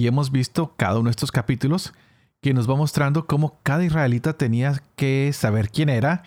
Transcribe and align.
y 0.00 0.06
hemos 0.06 0.32
visto 0.32 0.72
cada 0.78 0.98
uno 0.98 1.08
de 1.08 1.10
estos 1.10 1.30
capítulos 1.30 1.92
que 2.40 2.54
nos 2.54 2.68
va 2.68 2.74
mostrando 2.74 3.26
cómo 3.26 3.60
cada 3.62 3.84
israelita 3.84 4.32
tenía 4.32 4.82
que 4.96 5.30
saber 5.34 5.68
quién 5.68 5.90
era 5.90 6.22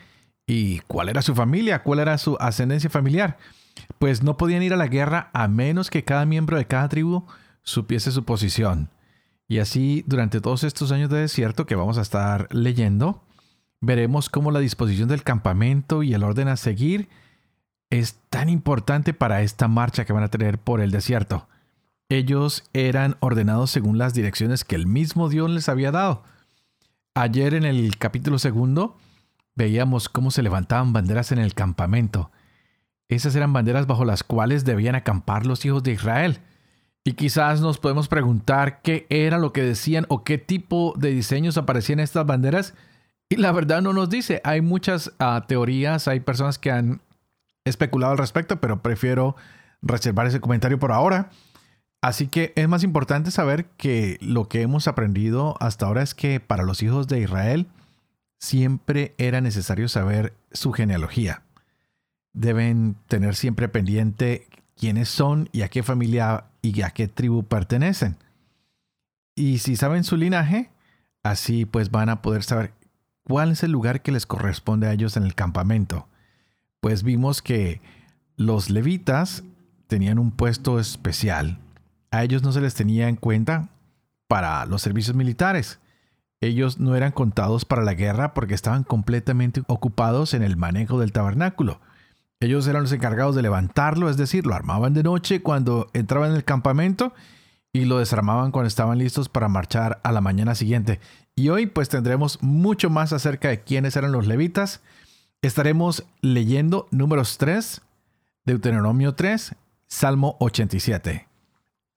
y 0.45 0.81
cuál 0.81 1.09
era 1.09 1.23
su 1.23 1.33
familia, 1.33 1.81
cuál 1.81 1.97
era 1.97 2.19
su 2.19 2.37
ascendencia 2.39 2.91
familiar. 2.91 3.39
Pues 3.97 4.21
no 4.21 4.37
podían 4.37 4.61
ir 4.61 4.75
a 4.75 4.77
la 4.77 4.85
guerra 4.85 5.31
a 5.33 5.47
menos 5.47 5.89
que 5.89 6.03
cada 6.03 6.27
miembro 6.27 6.55
de 6.55 6.67
cada 6.67 6.87
tribu 6.87 7.25
supiese 7.63 8.11
su 8.11 8.25
posición. 8.25 8.91
Y 9.47 9.57
así, 9.57 10.03
durante 10.05 10.39
todos 10.39 10.63
estos 10.63 10.91
años 10.91 11.09
de 11.09 11.21
desierto 11.21 11.65
que 11.65 11.73
vamos 11.73 11.97
a 11.97 12.01
estar 12.01 12.53
leyendo, 12.53 13.23
veremos 13.81 14.29
cómo 14.29 14.51
la 14.51 14.59
disposición 14.59 15.09
del 15.09 15.23
campamento 15.23 16.03
y 16.03 16.13
el 16.13 16.21
orden 16.21 16.47
a 16.47 16.57
seguir 16.57 17.09
es 17.89 18.19
tan 18.29 18.49
importante 18.49 19.15
para 19.15 19.41
esta 19.41 19.67
marcha 19.67 20.05
que 20.05 20.13
van 20.13 20.23
a 20.23 20.29
tener 20.29 20.59
por 20.59 20.79
el 20.79 20.91
desierto. 20.91 21.47
Ellos 22.13 22.63
eran 22.73 23.17
ordenados 23.22 23.72
según 23.72 23.97
las 23.97 24.14
direcciones 24.14 24.64
que 24.64 24.75
el 24.75 24.86
mismo 24.86 25.30
Dios 25.30 25.50
les 25.50 25.67
había 25.67 25.89
dado. 25.89 26.22
Ayer 27.16 27.55
en 27.55 27.64
el 27.64 27.97
capítulo 27.97 28.38
segundo 28.38 28.95
veíamos 29.55 30.09
cómo 30.09 30.30
se 30.30 30.44
levantaban 30.44 30.94
banderas 30.94 31.31
en 31.31 31.39
el 31.39 31.55
campamento. 31.55 32.30
Esas 33.09 33.36
eran 33.36 33.52
banderas 33.52 33.88
bajo 33.88 34.05
las 34.05 34.23
cuales 34.23 34.64
debían 34.64 34.94
acampar 34.94 35.47
los 35.47 35.66
hijos 35.66 35.81
de 35.81 35.94
Israel. 35.94 36.39
Y 37.03 37.14
quizás 37.14 37.61
nos 37.61 37.80
podemos 37.80 38.08
preguntar 38.09 38.83
qué 38.83 39.08
era 39.09 39.39
lo 39.39 39.52
que 39.52 39.64
decían 39.64 40.05
o 40.08 40.23
qué 40.23 40.38
tipo 40.38 40.94
de 40.95 41.09
diseños 41.09 41.58
aparecían 41.58 41.98
en 41.98 42.03
estas 42.03 42.27
banderas. 42.27 42.75
Y 43.27 43.38
la 43.38 43.52
verdad 43.52 43.81
no 43.81 43.92
nos 43.92 44.11
dice. 44.11 44.39
Hay 44.44 44.61
muchas 44.61 45.11
ah, 45.17 45.45
teorías, 45.48 46.08
hay 46.08 46.20
personas 46.20 46.59
que 46.59 46.70
han 46.70 47.02
especulado 47.66 48.11
al 48.11 48.20
respecto, 48.20 48.61
pero 48.61 48.83
prefiero 48.83 49.36
reservar 49.81 50.27
ese 50.27 50.39
comentario 50.39 50.77
por 50.77 50.92
ahora. 50.92 51.31
Así 52.03 52.27
que 52.27 52.51
es 52.57 52.67
más 52.67 52.83
importante 52.83 53.31
saber 53.31 53.63
que 53.77 54.17
lo 54.19 54.49
que 54.49 54.61
hemos 54.61 54.89
aprendido 54.89 55.55
hasta 55.61 55.85
ahora 55.85 56.03
es 56.03 56.13
que 56.13 56.41
para 56.41 56.63
los 56.63 56.83
hijos 56.83 57.07
de 57.07 57.21
Israel 57.21 57.67
siempre 58.41 59.15
era 59.17 59.39
necesario 59.39 59.87
saber 59.87 60.33
su 60.51 60.73
genealogía. 60.73 61.43
Deben 62.33 62.97
tener 63.07 63.37
siempre 63.37 63.69
pendiente 63.69 64.49
quiénes 64.75 65.07
son 65.07 65.47
y 65.53 65.61
a 65.61 65.69
qué 65.69 65.81
familia 65.81 66.47
y 66.61 66.81
a 66.81 66.89
qué 66.89 67.07
tribu 67.07 67.43
pertenecen. 67.43 68.17
Y 69.33 69.59
si 69.59 69.77
saben 69.77 70.03
su 70.03 70.17
linaje, 70.17 70.71
así 71.23 71.63
pues 71.63 71.89
van 71.89 72.09
a 72.09 72.21
poder 72.21 72.43
saber 72.43 72.73
cuál 73.23 73.53
es 73.53 73.63
el 73.63 73.71
lugar 73.71 74.01
que 74.01 74.11
les 74.11 74.25
corresponde 74.25 74.87
a 74.87 74.91
ellos 74.91 75.15
en 75.15 75.23
el 75.23 75.35
campamento. 75.35 76.09
Pues 76.81 77.03
vimos 77.03 77.41
que 77.41 77.79
los 78.35 78.69
levitas 78.69 79.45
tenían 79.87 80.19
un 80.19 80.31
puesto 80.31 80.81
especial 80.81 81.59
a 82.14 82.23
ellos 82.23 82.44
no 82.44 82.52
se 82.52 82.61
les 82.61 82.75
tenía 82.75 83.09
en 83.09 83.16
cuenta 83.16 83.69
para 84.28 84.67
los 84.67 84.83
servicios 84.83 85.16
militares. 85.16 85.80
Ellos 86.42 86.80
no 86.80 86.95
eran 86.95 87.11
contados 87.11 87.65
para 87.65 87.82
la 87.82 87.95
guerra 87.95 88.36
porque 88.36 88.54
estaban 88.54 88.83
completamente 88.83 89.64
ocupados 89.65 90.36
en 90.36 90.43
el 90.43 90.55
manejo 90.55 90.99
del 90.99 91.11
tabernáculo. 91.11 91.82
Ellos 92.39 92.67
eran 92.67 92.83
los 92.83 92.92
encargados 92.92 93.33
de 93.36 93.42
levantarlo, 93.42 94.11
es 94.11 94.17
decir, 94.17 94.45
lo 94.45 94.54
armaban 94.54 94.93
de 94.93 95.02
noche 95.02 95.42
cuando 95.42 95.89
entraban 95.93 96.30
en 96.30 96.36
el 96.36 96.43
campamento 96.43 97.15
y 97.71 97.86
lo 97.86 97.98
desarmaban 97.98 98.52
cuando 98.52 98.67
estaban 98.67 98.99
listos 98.99 99.27
para 99.27 99.48
marchar 99.48 99.99
a 100.04 100.11
la 100.11 100.21
mañana 100.21 100.54
siguiente. 100.54 100.99
Y 101.36 101.49
hoy 101.49 101.66
pues 101.66 101.89
tendremos 101.89 102.43
mucho 102.43 102.92
más 102.92 103.11
acerca 103.11 103.48
de 103.48 103.64
quiénes 103.64 103.95
eran 103.95 104.11
los 104.11 104.27
levitas. 104.27 104.82
Estaremos 105.42 106.05
leyendo 106.21 106.87
números 106.92 107.39
3, 107.39 107.82
Deuteronomio 108.45 109.16
3, 109.16 109.55
Salmo 109.87 110.37
87. 110.39 111.33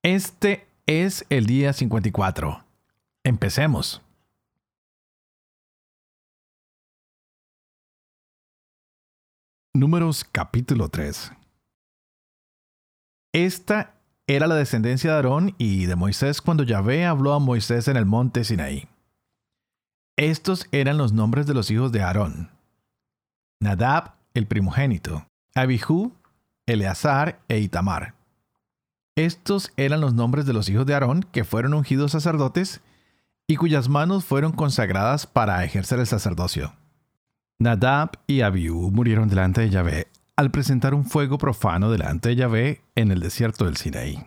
Este 0.06 0.68
es 0.86 1.26
el 1.30 1.46
día 1.46 1.72
54. 1.72 2.64
Empecemos. 3.24 4.02
Números 9.74 10.22
capítulo 10.22 10.90
3. 10.90 11.32
Esta 13.32 13.96
era 14.28 14.46
la 14.46 14.54
descendencia 14.54 15.10
de 15.10 15.16
Aarón 15.16 15.56
y 15.58 15.86
de 15.86 15.96
Moisés 15.96 16.40
cuando 16.40 16.62
Yahvé 16.62 17.04
habló 17.04 17.32
a 17.32 17.40
Moisés 17.40 17.88
en 17.88 17.96
el 17.96 18.06
monte 18.06 18.44
Sinaí. 18.44 18.86
Estos 20.16 20.68
eran 20.70 20.98
los 20.98 21.12
nombres 21.14 21.48
de 21.48 21.54
los 21.54 21.68
hijos 21.72 21.90
de 21.90 22.02
Aarón. 22.02 22.52
Nadab, 23.60 24.14
el 24.34 24.46
primogénito, 24.46 25.26
Abihu, 25.56 26.12
Eleazar 26.64 27.40
e 27.48 27.58
Itamar. 27.58 28.15
Estos 29.16 29.72
eran 29.78 30.02
los 30.02 30.12
nombres 30.12 30.44
de 30.44 30.52
los 30.52 30.68
hijos 30.68 30.84
de 30.84 30.92
Aarón 30.92 31.22
que 31.32 31.44
fueron 31.44 31.72
ungidos 31.72 32.12
sacerdotes 32.12 32.82
y 33.46 33.56
cuyas 33.56 33.88
manos 33.88 34.26
fueron 34.26 34.52
consagradas 34.52 35.26
para 35.26 35.64
ejercer 35.64 35.98
el 36.00 36.06
sacerdocio. 36.06 36.74
Nadab 37.58 38.10
y 38.26 38.42
Abiú 38.42 38.90
murieron 38.90 39.28
delante 39.28 39.62
de 39.62 39.70
Yahvé 39.70 40.08
al 40.36 40.50
presentar 40.50 40.92
un 40.92 41.06
fuego 41.06 41.38
profano 41.38 41.90
delante 41.90 42.28
de 42.28 42.36
Yahvé 42.36 42.82
en 42.94 43.10
el 43.10 43.20
desierto 43.20 43.64
del 43.64 43.78
Sinaí. 43.78 44.22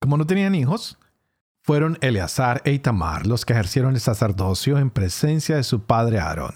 Como 0.00 0.16
no 0.16 0.24
tenían 0.24 0.54
hijos, 0.54 0.98
fueron 1.64 1.98
Eleazar 2.00 2.62
e 2.64 2.70
Itamar 2.72 3.26
los 3.26 3.44
que 3.44 3.54
ejercieron 3.54 3.94
el 3.94 4.00
sacerdocio 4.00 4.78
en 4.78 4.90
presencia 4.90 5.56
de 5.56 5.64
su 5.64 5.80
padre 5.80 6.20
Aarón. 6.20 6.54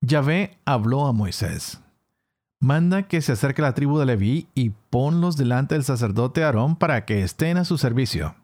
Yahvé 0.00 0.58
habló 0.64 1.08
a 1.08 1.12
Moisés 1.12 1.80
manda 2.60 3.04
que 3.04 3.20
se 3.22 3.32
acerque 3.32 3.62
la 3.62 3.74
tribu 3.74 3.98
de 3.98 4.06
Leví 4.06 4.48
y 4.54 4.70
ponlos 4.90 5.36
delante 5.36 5.74
del 5.74 5.84
sacerdote 5.84 6.42
Aarón 6.42 6.76
para 6.76 7.04
que 7.04 7.22
estén 7.22 7.56
a 7.56 7.64
su 7.64 7.78
servicio. 7.78 8.34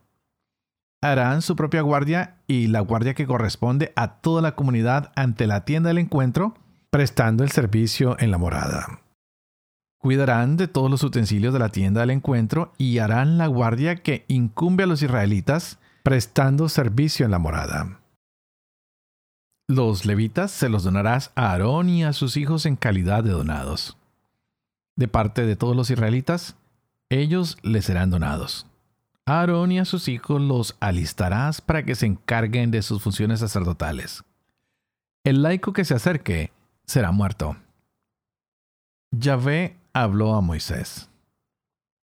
Harán 1.02 1.42
su 1.42 1.56
propia 1.56 1.82
guardia 1.82 2.38
y 2.46 2.68
la 2.68 2.80
guardia 2.80 3.14
que 3.14 3.26
corresponde 3.26 3.92
a 3.96 4.20
toda 4.20 4.40
la 4.40 4.54
comunidad 4.54 5.12
ante 5.16 5.46
la 5.46 5.64
tienda 5.64 5.88
del 5.88 5.98
encuentro, 5.98 6.54
prestando 6.90 7.44
el 7.44 7.50
servicio 7.50 8.16
en 8.18 8.30
la 8.30 8.38
morada. 8.38 9.00
Cuidarán 9.98 10.56
de 10.56 10.68
todos 10.68 10.90
los 10.90 11.02
utensilios 11.02 11.52
de 11.52 11.58
la 11.58 11.70
tienda 11.70 12.00
del 12.02 12.10
encuentro 12.10 12.72
y 12.78 12.98
harán 12.98 13.36
la 13.36 13.48
guardia 13.48 13.96
que 13.96 14.24
incumbe 14.28 14.84
a 14.84 14.86
los 14.86 15.02
israelitas, 15.02 15.78
prestando 16.02 16.68
servicio 16.68 17.24
en 17.24 17.32
la 17.32 17.38
morada. 17.38 18.00
Los 19.66 20.04
levitas 20.04 20.50
se 20.50 20.68
los 20.68 20.84
donarás 20.84 21.32
a 21.34 21.52
Aarón 21.52 21.88
y 21.88 22.04
a 22.04 22.12
sus 22.12 22.36
hijos 22.36 22.66
en 22.66 22.76
calidad 22.76 23.24
de 23.24 23.30
donados 23.30 23.96
de 24.96 25.08
parte 25.08 25.44
de 25.46 25.56
todos 25.56 25.76
los 25.76 25.90
israelitas, 25.90 26.56
ellos 27.10 27.58
les 27.62 27.84
serán 27.84 28.10
donados. 28.10 28.66
A 29.26 29.40
Aarón 29.40 29.72
y 29.72 29.78
a 29.78 29.84
sus 29.84 30.08
hijos 30.08 30.40
los 30.40 30.76
alistarás 30.80 31.60
para 31.60 31.84
que 31.84 31.94
se 31.94 32.06
encarguen 32.06 32.70
de 32.70 32.82
sus 32.82 33.02
funciones 33.02 33.40
sacerdotales. 33.40 34.22
El 35.24 35.42
laico 35.42 35.72
que 35.72 35.84
se 35.84 35.94
acerque 35.94 36.52
será 36.84 37.10
muerto. 37.10 37.56
Yahvé 39.10 39.76
habló 39.92 40.34
a 40.34 40.40
Moisés. 40.40 41.08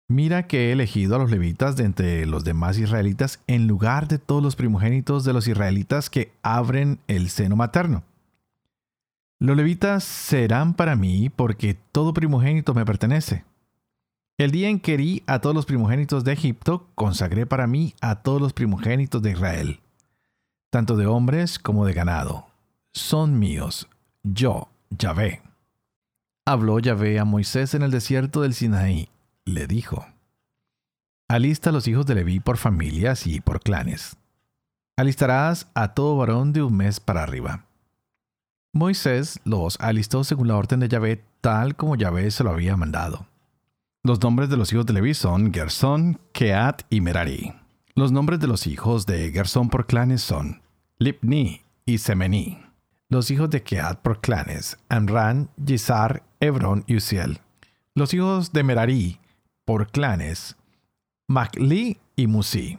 Mira 0.08 0.46
que 0.46 0.68
he 0.68 0.72
elegido 0.72 1.16
a 1.16 1.18
los 1.18 1.30
levitas 1.30 1.76
de 1.76 1.84
entre 1.84 2.26
los 2.26 2.44
demás 2.44 2.78
israelitas 2.78 3.40
en 3.46 3.66
lugar 3.66 4.06
de 4.06 4.18
todos 4.18 4.42
los 4.42 4.54
primogénitos 4.54 5.24
de 5.24 5.32
los 5.32 5.48
israelitas 5.48 6.10
que 6.10 6.32
abren 6.42 7.00
el 7.08 7.30
seno 7.30 7.56
materno 7.56 8.04
los 9.38 9.56
levitas 9.56 10.02
serán 10.02 10.72
para 10.72 10.96
mí 10.96 11.28
porque 11.28 11.74
todo 11.74 12.14
primogénito 12.14 12.72
me 12.72 12.86
pertenece. 12.86 13.44
El 14.38 14.50
día 14.50 14.68
en 14.68 14.80
que 14.80 14.94
herí 14.94 15.22
a 15.26 15.40
todos 15.40 15.54
los 15.54 15.66
primogénitos 15.66 16.24
de 16.24 16.32
Egipto, 16.32 16.88
consagré 16.94 17.46
para 17.46 17.66
mí 17.66 17.94
a 18.00 18.16
todos 18.16 18.40
los 18.40 18.52
primogénitos 18.52 19.20
de 19.22 19.32
Israel, 19.32 19.80
tanto 20.70 20.96
de 20.96 21.06
hombres 21.06 21.58
como 21.58 21.84
de 21.84 21.92
ganado. 21.92 22.46
Son 22.92 23.38
míos, 23.38 23.88
yo, 24.22 24.68
Yahvé. 24.90 25.42
Habló 26.46 26.78
Yahvé 26.78 27.18
a 27.18 27.24
Moisés 27.24 27.74
en 27.74 27.82
el 27.82 27.90
desierto 27.90 28.40
del 28.40 28.54
Sinaí. 28.54 29.10
Le 29.44 29.66
dijo, 29.66 30.06
Alista 31.28 31.70
a 31.70 31.72
los 31.72 31.88
hijos 31.88 32.06
de 32.06 32.14
Leví 32.14 32.40
por 32.40 32.56
familias 32.56 33.26
y 33.26 33.40
por 33.40 33.60
clanes. 33.60 34.16
Alistarás 34.96 35.68
a 35.74 35.92
todo 35.92 36.16
varón 36.16 36.52
de 36.52 36.62
un 36.62 36.76
mes 36.76 37.00
para 37.00 37.22
arriba 37.22 37.65
Moisés 38.76 39.40
los 39.44 39.80
alistó 39.80 40.22
según 40.22 40.48
la 40.48 40.56
orden 40.56 40.80
de 40.80 40.88
Yahvé, 40.88 41.24
tal 41.40 41.76
como 41.76 41.96
Yahvé 41.96 42.30
se 42.30 42.44
lo 42.44 42.50
había 42.50 42.76
mandado. 42.76 43.26
Los 44.04 44.22
nombres 44.22 44.50
de 44.50 44.56
los 44.56 44.72
hijos 44.72 44.86
de 44.86 44.92
Leví 44.92 45.14
son 45.14 45.52
Gersón, 45.52 46.20
Keat 46.32 46.82
y 46.90 47.00
Merari. 47.00 47.54
Los 47.94 48.12
nombres 48.12 48.38
de 48.38 48.46
los 48.46 48.66
hijos 48.66 49.06
de 49.06 49.32
Gersón 49.32 49.68
por 49.68 49.86
clanes 49.86 50.22
son 50.22 50.62
Lipni 50.98 51.62
y 51.84 51.98
Semení. 51.98 52.62
Los 53.08 53.30
hijos 53.30 53.50
de 53.50 53.62
Keat 53.62 54.00
por 54.02 54.20
clanes, 54.20 54.78
Amran, 54.88 55.50
Yizar, 55.56 56.22
Hebrón 56.38 56.84
y 56.86 56.96
Uziel. 56.96 57.40
Los 57.94 58.14
hijos 58.14 58.52
de 58.52 58.62
Merari 58.62 59.18
por 59.64 59.90
clanes, 59.90 60.56
Macli 61.26 61.98
y 62.14 62.26
Musi. 62.26 62.78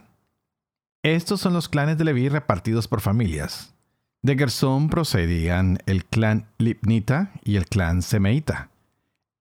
Estos 1.02 1.40
son 1.40 1.52
los 1.52 1.68
clanes 1.68 1.98
de 1.98 2.04
Leví 2.04 2.28
repartidos 2.28 2.88
por 2.88 3.00
familias. 3.00 3.74
De 4.22 4.36
Gersón 4.36 4.88
procedían 4.88 5.78
el 5.86 6.04
clan 6.04 6.48
Lipnita 6.58 7.30
y 7.44 7.56
el 7.56 7.66
clan 7.66 8.02
Semeita. 8.02 8.68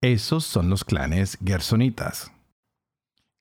Esos 0.02 0.46
son 0.46 0.70
los 0.70 0.84
clanes 0.84 1.40
gersonitas. 1.44 2.32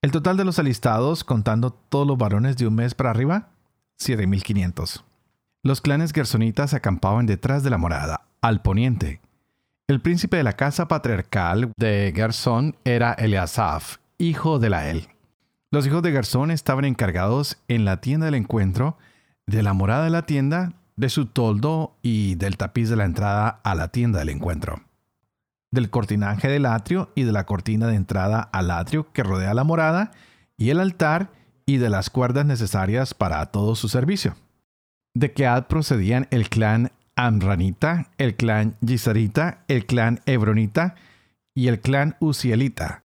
El 0.01 0.11
total 0.11 0.35
de 0.37 0.45
los 0.45 0.57
alistados, 0.57 1.23
contando 1.23 1.71
todos 1.71 2.07
los 2.07 2.17
varones 2.17 2.57
de 2.57 2.65
un 2.65 2.73
mes 2.73 2.95
para 2.95 3.11
arriba, 3.11 3.49
7.500. 3.99 5.03
Los 5.61 5.81
clanes 5.81 6.11
gersonitas 6.11 6.73
acampaban 6.73 7.27
detrás 7.27 7.63
de 7.63 7.69
la 7.69 7.77
morada, 7.77 8.21
al 8.41 8.61
poniente. 8.63 9.21
El 9.87 10.01
príncipe 10.01 10.37
de 10.37 10.43
la 10.43 10.53
casa 10.53 10.87
patriarcal 10.87 11.71
de 11.77 12.13
Gersón 12.15 12.75
era 12.83 13.13
Eliasaf, 13.13 13.97
hijo 14.17 14.57
de 14.57 14.69
Lael. 14.71 15.07
Los 15.69 15.85
hijos 15.85 16.01
de 16.01 16.11
Gersón 16.11 16.49
estaban 16.49 16.85
encargados 16.85 17.57
en 17.67 17.85
la 17.85 18.01
tienda 18.01 18.25
del 18.25 18.35
encuentro 18.35 18.97
de 19.45 19.61
la 19.61 19.73
morada 19.73 20.03
de 20.03 20.09
la 20.09 20.25
tienda, 20.25 20.73
de 20.97 21.09
su 21.09 21.27
toldo 21.27 21.95
y 22.01 22.35
del 22.35 22.57
tapiz 22.57 22.89
de 22.89 22.97
la 22.97 23.05
entrada 23.05 23.61
a 23.63 23.75
la 23.75 23.87
tienda 23.87 24.19
del 24.19 24.29
encuentro 24.29 24.81
del 25.71 25.89
cortinaje 25.89 26.47
del 26.47 26.65
atrio 26.65 27.11
y 27.15 27.23
de 27.23 27.31
la 27.31 27.45
cortina 27.45 27.87
de 27.87 27.95
entrada 27.95 28.41
al 28.41 28.71
atrio 28.71 29.11
que 29.11 29.23
rodea 29.23 29.53
la 29.53 29.63
morada 29.63 30.11
y 30.57 30.69
el 30.69 30.79
altar 30.79 31.31
y 31.65 31.77
de 31.77 31.89
las 31.89 32.09
cuerdas 32.09 32.45
necesarias 32.45 33.13
para 33.13 33.45
todo 33.47 33.75
su 33.75 33.89
servicio. 33.89 34.35
De 35.13 35.33
Kead 35.33 35.67
procedían 35.67 36.27
el 36.31 36.49
clan 36.49 36.91
Amranita, 37.15 38.09
el 38.17 38.35
clan 38.35 38.75
Gisarita, 38.85 39.63
el 39.67 39.85
clan 39.85 40.21
Hebronita 40.25 40.95
y 41.55 41.67
el 41.67 41.81
clan 41.81 42.15
Uzielita. 42.19 43.03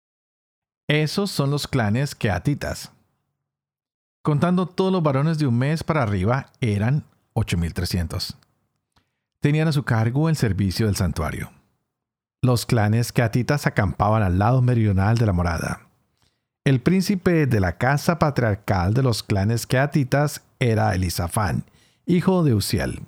Esos 0.89 1.31
son 1.31 1.51
los 1.51 1.67
clanes 1.67 2.15
keatitas. 2.15 2.93
Contando 4.23 4.67
todos 4.67 4.93
los 4.93 5.03
varones 5.03 5.39
de 5.39 5.47
un 5.47 5.59
mes 5.59 5.83
para 5.83 6.03
arriba, 6.03 6.47
eran 6.61 7.05
8.300. 7.35 8.37
Tenían 9.41 9.69
a 9.69 9.73
su 9.73 9.83
cargo 9.83 10.29
el 10.29 10.37
servicio 10.37 10.87
del 10.87 10.97
santuario. 10.97 11.51
Los 12.43 12.67
clanes 12.67 13.13
keatitas 13.13 13.67
acampaban 13.67 14.23
al 14.23 14.39
lado 14.39 14.63
meridional 14.63 15.17
de 15.19 15.27
la 15.27 15.33
morada. 15.33 15.81
El 16.65 16.81
príncipe 16.81 17.47
de 17.47 17.61
la 17.61 17.77
casa 17.77 18.19
patriarcal 18.19 18.95
de 18.95 19.03
los 19.03 19.23
clanes 19.23 19.67
keatitas 19.67 20.43
era 20.59 20.95
Elisafán, 20.95 21.65
hijo 22.07 22.43
de 22.45 22.55
Uziel. 22.55 23.03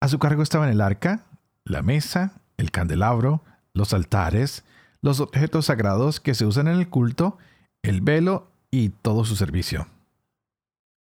A 0.00 0.08
su 0.08 0.18
cargo 0.18 0.42
estaban 0.42 0.70
el 0.70 0.80
arca, 0.80 1.24
la 1.64 1.82
mesa, 1.82 2.32
el 2.56 2.70
candelabro, 2.70 3.42
los 3.74 3.92
altares, 3.92 4.64
los 5.02 5.20
objetos 5.20 5.66
sagrados 5.66 6.20
que 6.20 6.34
se 6.34 6.46
usan 6.46 6.68
en 6.68 6.78
el 6.78 6.88
culto, 6.88 7.38
el 7.82 8.00
velo 8.00 8.48
y 8.70 8.90
todo 8.90 9.24
su 9.24 9.36
servicio. 9.36 9.86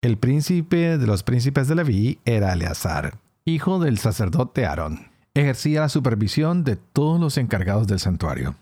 El 0.08 0.18
príncipe 0.18 0.98
de 0.98 1.06
los 1.06 1.22
príncipes 1.24 1.68
de 1.68 1.76
Leví 1.76 2.20
era 2.24 2.54
Eleazar, 2.54 3.20
hijo 3.44 3.78
del 3.78 3.98
sacerdote 3.98 4.66
Aarón 4.66 5.12
ejercía 5.34 5.82
la 5.82 5.90
supervisión 5.90 6.64
de 6.64 6.78
todos 6.78 7.20
los 7.20 7.38
encargados 7.38 7.88
del 7.88 8.00
santuario. 8.00 8.56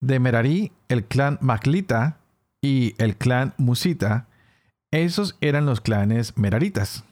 De 0.00 0.18
Merari, 0.18 0.72
el 0.88 1.04
clan 1.04 1.36
Maclita 1.42 2.16
y 2.62 2.94
el 2.96 3.18
clan 3.18 3.52
Musita, 3.58 4.28
esos 4.92 5.36
eran 5.42 5.66
los 5.66 5.82
clanes 5.82 6.38
meraritas. 6.38 7.04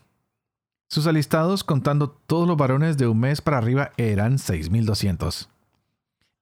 Sus 0.88 1.06
alistados, 1.06 1.64
contando 1.64 2.08
todos 2.08 2.48
los 2.48 2.56
varones 2.56 2.96
de 2.96 3.08
un 3.08 3.20
mes 3.20 3.42
para 3.42 3.58
arriba, 3.58 3.92
eran 3.98 4.38
6.200. 4.38 5.48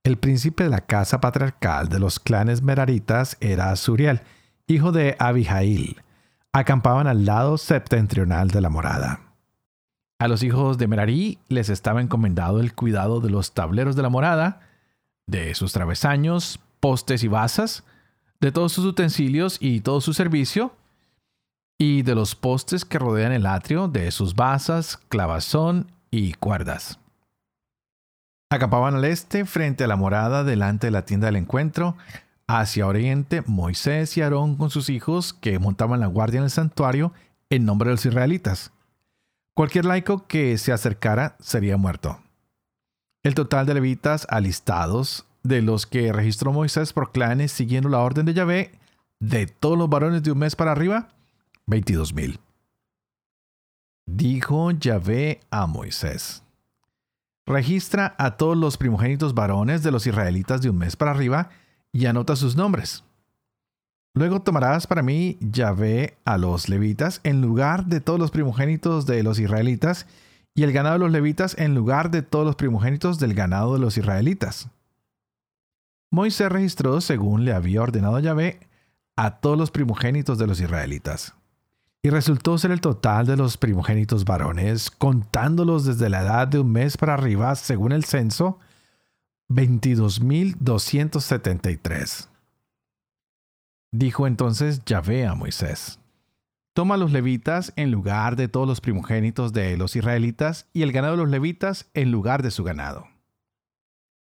El 0.05 0.19
príncipe 0.19 0.63
de 0.63 0.71
la 0.71 0.83
casa 0.83 1.21
patriarcal 1.21 1.89
de 1.89 1.99
los 1.99 2.21
clanes 2.21 2.63
meraritas 2.63 3.37
era 3.41 3.75
Suriel, 3.75 4.21
hijo 4.69 4.93
de 4.93 5.17
Abijail. 5.19 6.01
Acampaban 6.55 7.07
al 7.07 7.25
lado 7.25 7.57
septentrional 7.57 8.49
de 8.51 8.61
la 8.61 8.69
morada. 8.69 9.21
A 10.19 10.29
los 10.29 10.43
hijos 10.43 10.77
de 10.77 10.87
Merari 10.87 11.39
les 11.49 11.71
estaba 11.71 12.03
encomendado 12.03 12.61
el 12.61 12.75
cuidado 12.75 13.21
de 13.21 13.31
los 13.31 13.55
tableros 13.55 13.97
de 13.97 14.03
la 14.03 14.11
morada, 14.11 14.61
de 15.27 15.55
sus 15.55 15.73
travesaños, 15.73 16.61
postes 16.79 17.25
y 17.25 17.29
basas, 17.29 17.85
de 18.39 18.53
todos 18.53 18.73
sus 18.73 18.85
utensilios 18.85 19.57
y 19.61 19.81
todo 19.81 20.03
su 20.03 20.13
servicio, 20.13 20.77
y 21.79 22.03
de 22.03 22.15
los 22.15 22.35
postes 22.35 22.85
que 22.85 22.99
rodean 22.99 23.33
el 23.33 23.47
atrio, 23.47 23.89
de 23.89 24.11
sus 24.11 24.35
basas, 24.35 24.99
clavazón 25.09 25.91
y 26.11 26.35
cuerdas. 26.35 26.99
Acampaban 28.51 28.97
al 28.97 29.07
este, 29.07 29.47
frente 29.47 29.85
a 29.85 29.87
la 29.87 29.97
morada, 29.97 30.45
delante 30.45 30.89
de 30.89 30.91
la 30.91 31.07
tienda 31.07 31.27
del 31.27 31.37
encuentro, 31.37 31.97
hacia 32.47 32.87
oriente, 32.87 33.43
Moisés 33.47 34.17
y 34.17 34.23
Aarón 34.23 34.57
con 34.57 34.71
sus 34.71 34.89
hijos, 34.91 35.33
que 35.33 35.59
montaban 35.59 36.01
la 36.01 36.07
guardia 36.07 36.39
en 36.39 36.45
el 36.45 36.51
santuario 36.51 37.13
en 37.51 37.65
nombre 37.65 37.89
de 37.89 37.95
los 37.95 38.07
israelitas. 38.07 38.73
Cualquier 39.55 39.85
laico 39.85 40.27
que 40.27 40.57
se 40.59 40.73
acercara 40.73 41.37
sería 41.41 41.77
muerto. 41.77 42.21
El 43.23 43.35
total 43.35 43.67
de 43.67 43.75
levitas 43.75 44.27
alistados, 44.31 45.27
de 45.43 45.63
los 45.63 45.87
que 45.87 46.13
registró 46.13 46.53
Moisés 46.53 46.93
por 46.93 47.13
clanes 47.13 47.53
siguiendo 47.53 47.89
la 47.89 48.01
orden 48.01 48.27
de 48.27 48.35
Yahvé, 48.35 48.73
de 49.21 49.47
todos 49.47 49.79
los 49.79 49.89
varones 49.89 50.23
de 50.23 50.33
un 50.33 50.39
mes 50.39 50.57
para 50.57 50.73
arriba, 50.73 51.09
22 51.67 52.15
mil. 52.15 52.41
Dijo 54.07 54.71
Yahvé 54.73 55.41
a 55.51 55.67
Moisés, 55.67 56.43
registra 57.47 58.15
a 58.19 58.37
todos 58.37 58.57
los 58.57 58.77
primogénitos 58.77 59.35
varones 59.35 59.83
de 59.83 59.93
los 59.93 60.07
israelitas 60.07 60.61
de 60.61 60.71
un 60.71 60.79
mes 60.79 60.97
para 60.97 61.13
arriba 61.13 61.51
y 61.93 62.07
anota 62.07 62.37
sus 62.37 62.57
nombres. 62.57 63.05
Luego 64.15 64.43
tomarás 64.43 64.87
para 64.87 65.03
mí 65.03 65.39
Yahvé 65.41 66.19
a 66.25 66.37
los 66.37 66.69
levitas 66.69 67.21
en 67.25 67.41
lugar 67.41 67.87
de 67.87 68.01
todos 68.01 68.19
los 68.19 68.31
primogénitos 68.31 69.07
de 69.07 69.23
los 69.23 69.39
israelitas, 69.39 70.07
y 70.55 70.65
el 70.65 70.73
ganado 70.73 70.95
de 70.95 70.99
los 71.01 71.13
levitas 71.13 71.57
en 71.59 71.75
lugar 71.75 72.11
de 72.11 72.21
todos 72.23 72.45
los 72.45 72.57
primogénitos 72.57 73.19
del 73.19 73.33
ganado 73.33 73.73
de 73.73 73.79
los 73.79 73.97
israelitas. 73.97 74.69
Moisés 76.11 76.53
registró, 76.53 77.01
según 77.01 77.47
le 77.47 77.55
había 77.55 77.81
ordenado 77.81 78.19
Yahvé, 78.19 78.61
a 79.17 79.41
todos 79.41 79.57
los 79.57 79.71
primogénitos 79.71 80.37
de 80.37 80.47
los 80.47 80.61
israelitas. 80.61 81.35
Y 82.03 82.11
resultó 82.11 82.59
ser 82.59 82.71
el 82.71 82.83
total 82.83 83.27
de 83.27 83.39
los 83.39 83.57
primogénitos 83.57 84.27
varones, 84.27 84.91
contándolos 84.91 85.87
desde 85.87 86.11
la 86.11 86.21
edad 86.21 86.49
de 86.49 86.59
un 86.59 86.71
mes 86.71 86.99
para 86.99 87.15
arriba, 87.15 87.55
según 87.55 87.93
el 87.93 88.05
censo, 88.05 88.59
22.273. 89.55 92.29
Dijo 93.93 94.27
entonces 94.27 94.85
Yahvé 94.85 95.27
a 95.27 95.35
Moisés, 95.35 95.99
Toma 96.75 96.95
a 96.95 96.99
los 96.99 97.13
levitas 97.13 97.75
en 97.77 97.91
lugar 97.91 98.37
de 98.37 98.49
todos 98.49 98.67
los 98.67 98.81
primogénitos 98.81 99.53
de 99.53 99.77
los 99.77 99.95
israelitas 99.95 100.67
y 100.73 100.81
el 100.81 100.93
ganado 100.93 101.13
de 101.13 101.23
los 101.23 101.29
levitas 101.29 101.91
en 101.93 102.11
lugar 102.11 102.43
de 102.43 102.51
su 102.51 102.65
ganado. 102.65 103.09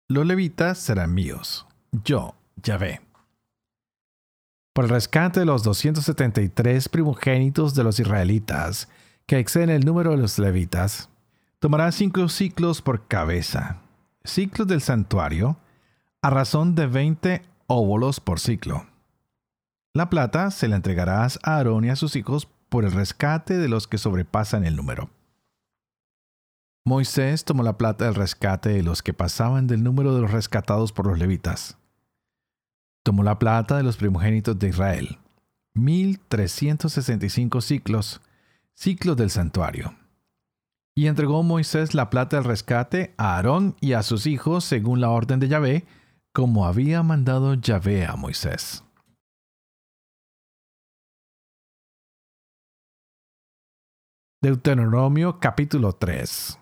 Los 0.09 0.25
levitas 0.25 0.79
serán 0.79 1.13
míos, 1.13 1.67
yo, 1.91 2.37
Yahvé. 2.63 3.01
Por 4.73 4.85
el 4.85 4.91
rescate 4.91 5.41
de 5.41 5.47
los 5.47 5.65
273 5.65 6.89
primogénitos 6.89 7.75
de 7.75 7.83
los 7.83 7.99
israelitas, 7.99 8.89
que 9.27 9.41
exceden 9.41 9.71
el 9.71 9.85
número 9.85 10.13
de 10.13 10.19
los 10.19 10.39
levitas, 10.39 11.09
tomará 11.59 11.91
cinco 11.91 12.29
ciclos 12.29 12.81
por 12.81 13.09
cabeza, 13.09 13.81
ciclos 14.27 14.67
del 14.67 14.81
santuario, 14.81 15.59
a 16.23 16.31
razón 16.31 16.75
de 16.75 16.87
20 16.87 17.43
óvulos 17.67 18.21
por 18.21 18.41
ciclo 18.41 18.87
la 19.97 20.11
plata 20.11 20.51
se 20.51 20.69
la 20.69 20.77
entregarás 20.77 21.39
a 21.43 21.57
Aarón 21.57 21.87
y 21.87 21.89
a 21.89 21.97
sus 21.97 22.17
hijos 22.17 22.47
por 22.69 22.85
el 22.85 22.93
rescate 22.93 23.57
de 23.57 23.67
los 23.67 23.89
que 23.89 23.97
sobrepasan 23.97 24.67
el 24.67 24.77
número. 24.77 25.09
Moisés 26.85 27.47
tomó 27.47 27.63
la 27.63 27.79
plata 27.79 28.05
del 28.05 28.15
rescate 28.15 28.69
de 28.69 28.83
los 28.83 29.03
que 29.03 29.15
pasaban 29.15 29.67
del 29.67 29.83
número 29.83 30.15
de 30.15 30.21
los 30.21 30.31
rescatados 30.31 30.93
por 30.93 31.07
los 31.07 31.19
levitas. 31.19 31.79
Tomó 33.05 33.23
la 33.23 33.39
plata 33.39 33.79
de 33.79 33.85
los 33.85 33.97
primogénitos 33.97 34.59
de 34.59 34.69
Israel, 34.69 35.19
1365 35.73 37.63
ciclos, 37.63 38.21
ciclos 38.75 39.17
del 39.17 39.31
santuario. 39.31 39.95
Y 40.99 41.09
entregó 41.09 41.43
Moisés 41.43 41.95
la 41.95 42.09
plata 42.09 42.37
del 42.37 42.45
rescate 42.45 43.15
a 43.19 43.37
Aarón 43.37 43.77
y 43.83 43.93
a 43.93 44.03
sus 44.03 44.27
hijos 44.27 44.65
según 44.65 45.03
la 45.03 45.11
orden 45.11 45.39
de 45.39 45.49
Yahvé, 45.49 45.85
como 46.33 46.65
había 46.65 47.03
mandado 47.03 47.53
Yahvé 47.53 48.07
a 48.07 48.17
Moisés. 48.17 48.83
Deuteronomio 54.43 55.39
capítulo 55.39 55.93
3. 55.93 56.59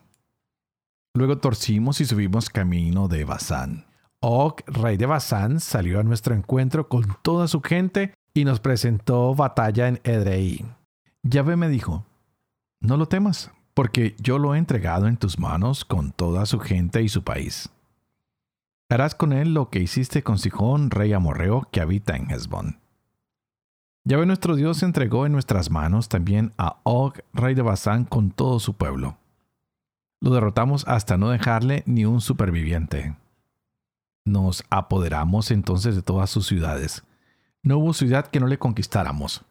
Luego 1.16 1.38
torcimos 1.38 2.00
y 2.00 2.04
subimos 2.04 2.50
camino 2.50 3.06
de 3.06 3.24
Basán. 3.24 3.86
Og, 4.18 4.62
rey 4.66 4.96
de 4.96 5.06
Basán, 5.06 5.60
salió 5.60 6.00
a 6.00 6.02
nuestro 6.02 6.34
encuentro 6.34 6.88
con 6.88 7.04
toda 7.22 7.46
su 7.46 7.60
gente 7.60 8.14
y 8.32 8.44
nos 8.44 8.58
presentó 8.58 9.32
batalla 9.36 9.86
en 9.86 10.00
Edrei. 10.02 10.64
Yahvé 11.22 11.54
me 11.54 11.68
dijo, 11.68 12.04
no 12.80 12.96
lo 12.96 13.06
temas, 13.06 13.52
porque 13.74 14.14
yo 14.18 14.38
lo 14.38 14.54
he 14.54 14.58
entregado 14.58 15.08
en 15.08 15.16
tus 15.16 15.38
manos 15.38 15.84
con 15.84 16.12
toda 16.12 16.46
su 16.46 16.60
gente 16.60 17.02
y 17.02 17.08
su 17.08 17.22
país. 17.24 17.68
Harás 18.88 19.14
con 19.14 19.32
él 19.32 19.54
lo 19.54 19.70
que 19.70 19.80
hiciste 19.80 20.22
con 20.22 20.38
Sijón, 20.38 20.90
rey 20.90 21.12
amorreo, 21.12 21.68
que 21.72 21.80
habita 21.80 22.16
en 22.16 22.30
Hezbón. 22.30 22.78
Yahvé 24.04 24.26
nuestro 24.26 24.54
Dios 24.54 24.82
entregó 24.82 25.26
en 25.26 25.32
nuestras 25.32 25.70
manos 25.70 26.08
también 26.08 26.52
a 26.58 26.76
Og, 26.84 27.14
rey 27.32 27.54
de 27.54 27.62
Basán, 27.62 28.04
con 28.04 28.30
todo 28.30 28.60
su 28.60 28.74
pueblo. 28.74 29.16
Lo 30.20 30.30
derrotamos 30.30 30.86
hasta 30.86 31.16
no 31.16 31.30
dejarle 31.30 31.82
ni 31.86 32.04
un 32.04 32.20
superviviente. 32.20 33.16
Nos 34.24 34.64
apoderamos 34.70 35.50
entonces 35.50 35.96
de 35.96 36.02
todas 36.02 36.30
sus 36.30 36.46
ciudades. 36.46 37.02
No 37.62 37.78
hubo 37.78 37.94
ciudad 37.94 38.26
que 38.26 38.40
no 38.40 38.46
le 38.46 38.58
conquistáramos. 38.58 39.44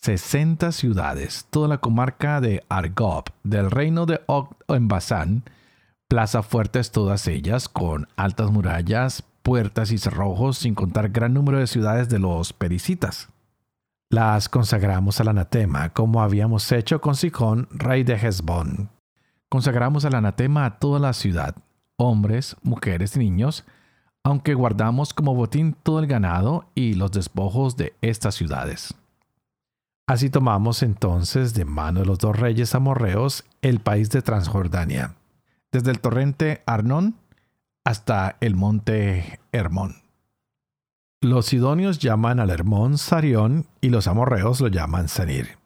60 0.00 0.70
ciudades, 0.70 1.46
toda 1.50 1.66
la 1.66 1.78
comarca 1.78 2.40
de 2.40 2.64
Argob, 2.68 3.24
del 3.42 3.70
reino 3.70 4.06
de 4.06 4.20
Og 4.26 4.54
en 4.68 4.86
Basán, 4.86 5.42
plaza 6.06 6.42
fuertes 6.42 6.92
todas 6.92 7.26
ellas, 7.26 7.68
con 7.68 8.06
altas 8.16 8.52
murallas, 8.52 9.24
puertas 9.42 9.90
y 9.90 9.98
cerrojos, 9.98 10.58
sin 10.58 10.76
contar 10.76 11.08
gran 11.08 11.34
número 11.34 11.58
de 11.58 11.66
ciudades 11.66 12.08
de 12.08 12.20
los 12.20 12.52
pericitas. 12.52 13.28
Las 14.08 14.48
consagramos 14.48 15.20
al 15.20 15.28
anatema, 15.28 15.90
como 15.90 16.22
habíamos 16.22 16.70
hecho 16.70 17.00
con 17.00 17.16
Sijón, 17.16 17.68
rey 17.72 18.04
de 18.04 18.14
Hezbón. 18.14 18.90
Consagramos 19.48 20.04
al 20.04 20.14
anatema 20.14 20.64
a 20.64 20.78
toda 20.78 21.00
la 21.00 21.12
ciudad, 21.12 21.56
hombres, 21.96 22.56
mujeres 22.62 23.16
y 23.16 23.18
niños, 23.18 23.64
aunque 24.22 24.54
guardamos 24.54 25.12
como 25.12 25.34
botín 25.34 25.74
todo 25.82 25.98
el 25.98 26.06
ganado 26.06 26.70
y 26.76 26.94
los 26.94 27.10
despojos 27.10 27.76
de 27.76 27.94
estas 28.00 28.36
ciudades. 28.36 28.94
Así 30.08 30.30
tomamos 30.30 30.82
entonces 30.82 31.52
de 31.52 31.66
mano 31.66 32.00
de 32.00 32.06
los 32.06 32.18
dos 32.18 32.34
reyes 32.34 32.74
amorreos 32.74 33.44
el 33.60 33.78
país 33.78 34.08
de 34.08 34.22
Transjordania, 34.22 35.16
desde 35.70 35.90
el 35.90 36.00
torrente 36.00 36.62
Arnón 36.64 37.16
hasta 37.84 38.38
el 38.40 38.54
monte 38.54 39.38
Hermón. 39.52 39.96
Los 41.20 41.44
sidonios 41.44 41.98
llaman 41.98 42.40
al 42.40 42.48
Hermón 42.48 42.96
Sarión 42.96 43.66
y 43.82 43.90
los 43.90 44.08
amorreos 44.08 44.62
lo 44.62 44.68
llaman 44.68 45.08
Sanir. 45.08 45.58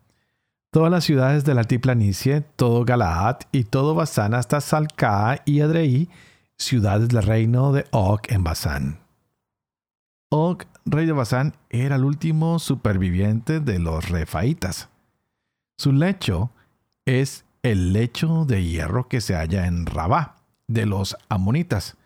Todas 0.73 0.91
las 0.91 1.05
ciudades 1.05 1.45
de 1.45 1.55
la 1.55 1.61
altiplanicie, 1.61 2.41
todo 2.41 2.85
Galaad 2.85 3.43
y 3.53 3.63
todo 3.63 3.95
Basán 3.95 4.35
hasta 4.35 4.61
Salcá 4.61 5.41
y 5.45 5.61
Edrei, 5.61 6.09
ciudades 6.59 7.11
del 7.11 7.23
reino 7.23 7.73
de 7.73 7.87
Og 7.93 8.23
en 8.29 8.43
Basán. 8.43 8.99
Og 10.31 10.65
rey 10.85 11.07
de 11.07 11.13
Basán, 11.13 11.55
era 11.71 11.97
el 11.97 12.05
último 12.05 12.59
superviviente 12.59 13.61
de 13.61 13.79
los 13.79 14.09
refaitas. 14.09 14.89
Su 15.77 15.93
lecho 15.93 16.51
es 17.05 17.45
el 17.63 17.93
lecho 17.93 18.45
de 18.45 18.65
hierro 18.65 19.09
que 19.09 19.21
se 19.21 19.35
halla 19.35 19.67
en 19.67 19.87
Rabá, 19.87 20.37
de 20.67 20.87
los 20.87 21.17
amonitas, 21.29 21.97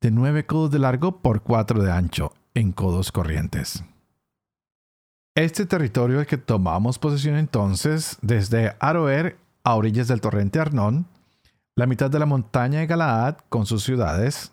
de 0.00 0.10
nueve 0.10 0.46
codos 0.46 0.70
de 0.70 0.78
largo 0.78 1.22
por 1.22 1.42
cuatro 1.42 1.82
de 1.82 1.92
ancho, 1.92 2.32
en 2.54 2.72
codos 2.72 3.12
corrientes. 3.12 3.84
Este 5.34 5.66
territorio 5.66 6.20
es 6.20 6.26
que 6.26 6.38
tomamos 6.38 6.98
posesión 6.98 7.36
entonces 7.36 8.18
desde 8.22 8.74
Aroer 8.80 9.36
a 9.64 9.74
orillas 9.74 10.08
del 10.08 10.20
torrente 10.20 10.58
Arnón, 10.58 11.06
la 11.74 11.86
mitad 11.86 12.10
de 12.10 12.18
la 12.18 12.26
montaña 12.26 12.80
de 12.80 12.86
Galaad 12.86 13.36
con 13.48 13.66
sus 13.66 13.84
ciudades, 13.84 14.52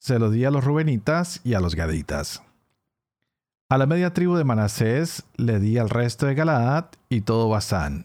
se 0.00 0.18
lo 0.18 0.30
di 0.30 0.44
a 0.44 0.50
los 0.50 0.64
rubenitas 0.64 1.40
y 1.44 1.54
a 1.54 1.60
los 1.60 1.76
gaditas. 1.76 2.42
A 3.72 3.78
la 3.78 3.86
media 3.86 4.12
tribu 4.12 4.36
de 4.36 4.44
Manasés 4.44 5.24
le 5.38 5.58
di 5.58 5.78
al 5.78 5.88
resto 5.88 6.26
de 6.26 6.34
Galaad 6.34 6.88
y 7.08 7.22
todo 7.22 7.48
Basán, 7.48 8.04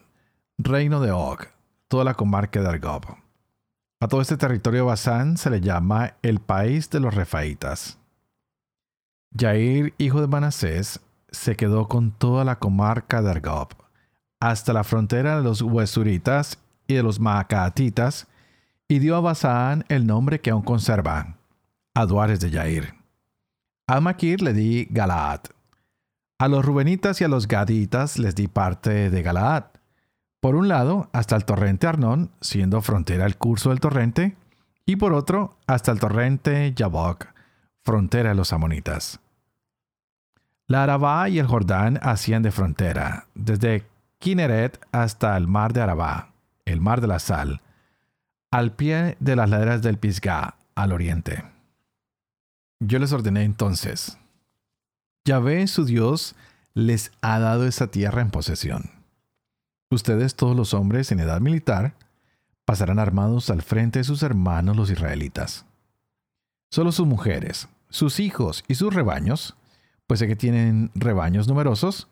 reino 0.56 0.98
de 0.98 1.10
Og, 1.10 1.40
toda 1.88 2.04
la 2.04 2.14
comarca 2.14 2.62
de 2.62 2.68
Argob. 2.68 3.04
A 4.00 4.08
todo 4.08 4.22
este 4.22 4.38
territorio 4.38 4.86
Basán 4.86 5.36
se 5.36 5.50
le 5.50 5.60
llama 5.60 6.14
el 6.22 6.40
país 6.40 6.88
de 6.88 7.00
los 7.00 7.14
refaitas. 7.14 7.98
Jair, 9.38 9.92
hijo 9.98 10.22
de 10.22 10.26
Manasés, 10.26 11.00
se 11.30 11.54
quedó 11.54 11.86
con 11.86 12.12
toda 12.12 12.46
la 12.46 12.58
comarca 12.58 13.20
de 13.20 13.30
Argob, 13.30 13.68
hasta 14.40 14.72
la 14.72 14.84
frontera 14.84 15.36
de 15.36 15.42
los 15.42 15.60
Huesuritas 15.60 16.58
y 16.86 16.94
de 16.94 17.02
los 17.02 17.20
Maacatitas, 17.20 18.26
y 18.88 19.00
dio 19.00 19.16
a 19.16 19.20
Basán 19.20 19.84
el 19.90 20.06
nombre 20.06 20.40
que 20.40 20.48
aún 20.48 20.62
conserva, 20.62 21.36
Aduares 21.92 22.40
de 22.40 22.52
Jair. 22.52 22.94
A 23.86 24.00
Maquir 24.00 24.40
le 24.40 24.54
di 24.54 24.86
Galaad, 24.90 25.40
a 26.38 26.46
los 26.46 26.64
Rubenitas 26.64 27.20
y 27.20 27.24
a 27.24 27.28
los 27.28 27.48
Gaditas 27.48 28.18
les 28.18 28.34
di 28.34 28.46
parte 28.46 29.10
de 29.10 29.22
Galaad. 29.22 29.64
Por 30.40 30.54
un 30.54 30.68
lado, 30.68 31.10
hasta 31.12 31.34
el 31.34 31.44
torrente 31.44 31.88
Arnón, 31.88 32.30
siendo 32.40 32.80
frontera 32.80 33.26
el 33.26 33.36
curso 33.36 33.70
del 33.70 33.80
torrente, 33.80 34.36
y 34.86 34.96
por 34.96 35.12
otro, 35.12 35.58
hasta 35.66 35.90
el 35.90 35.98
torrente 35.98 36.72
Yabok, 36.74 37.26
frontera 37.82 38.30
de 38.30 38.34
los 38.36 38.52
amonitas. 38.52 39.20
La 40.68 40.84
Arabá 40.84 41.28
y 41.28 41.40
el 41.40 41.46
Jordán 41.46 41.98
hacían 42.02 42.42
de 42.42 42.52
frontera, 42.52 43.26
desde 43.34 43.84
Kineret 44.18 44.78
hasta 44.92 45.36
el 45.36 45.48
mar 45.48 45.72
de 45.72 45.80
Arabá, 45.80 46.30
el 46.64 46.80
mar 46.80 47.00
de 47.00 47.08
la 47.08 47.18
sal, 47.18 47.62
al 48.52 48.72
pie 48.72 49.16
de 49.18 49.34
las 49.34 49.50
laderas 49.50 49.82
del 49.82 49.98
Pisgah, 49.98 50.54
al 50.76 50.92
oriente. 50.92 51.42
Yo 52.80 53.00
les 53.00 53.12
ordené 53.12 53.42
entonces, 53.42 54.18
Yahvé, 55.28 55.66
su 55.66 55.84
Dios, 55.84 56.34
les 56.72 57.12
ha 57.20 57.38
dado 57.38 57.66
esa 57.66 57.90
tierra 57.90 58.22
en 58.22 58.30
posesión. 58.30 58.90
Ustedes, 59.90 60.34
todos 60.36 60.56
los 60.56 60.72
hombres 60.72 61.12
en 61.12 61.20
edad 61.20 61.42
militar, 61.42 61.96
pasarán 62.64 62.98
armados 62.98 63.50
al 63.50 63.60
frente 63.60 63.98
de 63.98 64.04
sus 64.04 64.22
hermanos 64.22 64.74
los 64.74 64.90
israelitas. 64.90 65.66
Solo 66.70 66.92
sus 66.92 67.06
mujeres, 67.06 67.68
sus 67.90 68.20
hijos 68.20 68.64
y 68.68 68.76
sus 68.76 68.94
rebaños, 68.94 69.54
pues 70.06 70.20
sé 70.20 70.28
que 70.28 70.36
tienen 70.36 70.90
rebaños 70.94 71.46
numerosos, 71.46 72.08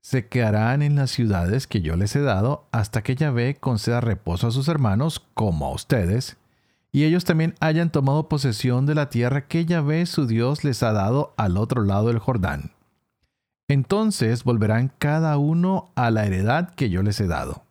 se 0.00 0.28
quedarán 0.28 0.80
en 0.80 0.96
las 0.96 1.10
ciudades 1.10 1.66
que 1.66 1.82
yo 1.82 1.96
les 1.96 2.16
he 2.16 2.22
dado 2.22 2.66
hasta 2.72 3.02
que 3.02 3.14
Yahvé 3.14 3.56
conceda 3.56 4.00
reposo 4.00 4.46
a 4.46 4.52
sus 4.52 4.68
hermanos 4.68 5.22
como 5.34 5.66
a 5.66 5.74
ustedes, 5.74 6.38
y 6.90 7.04
ellos 7.04 7.24
también 7.24 7.54
hayan 7.60 7.90
tomado 7.90 8.28
posesión 8.28 8.86
de 8.86 8.94
la 8.94 9.10
tierra 9.10 9.46
que 9.46 9.66
Yahvé 9.66 10.06
su 10.06 10.26
Dios 10.26 10.64
les 10.64 10.82
ha 10.82 10.92
dado 10.92 11.34
al 11.36 11.56
otro 11.56 11.84
lado 11.84 12.08
del 12.08 12.18
Jordán. 12.18 12.72
Entonces 13.68 14.44
volverán 14.44 14.90
cada 14.98 15.36
uno 15.36 15.90
a 15.94 16.10
la 16.10 16.24
heredad 16.24 16.74
que 16.74 16.88
yo 16.88 17.02
les 17.02 17.20
he 17.20 17.26
dado. 17.26 17.62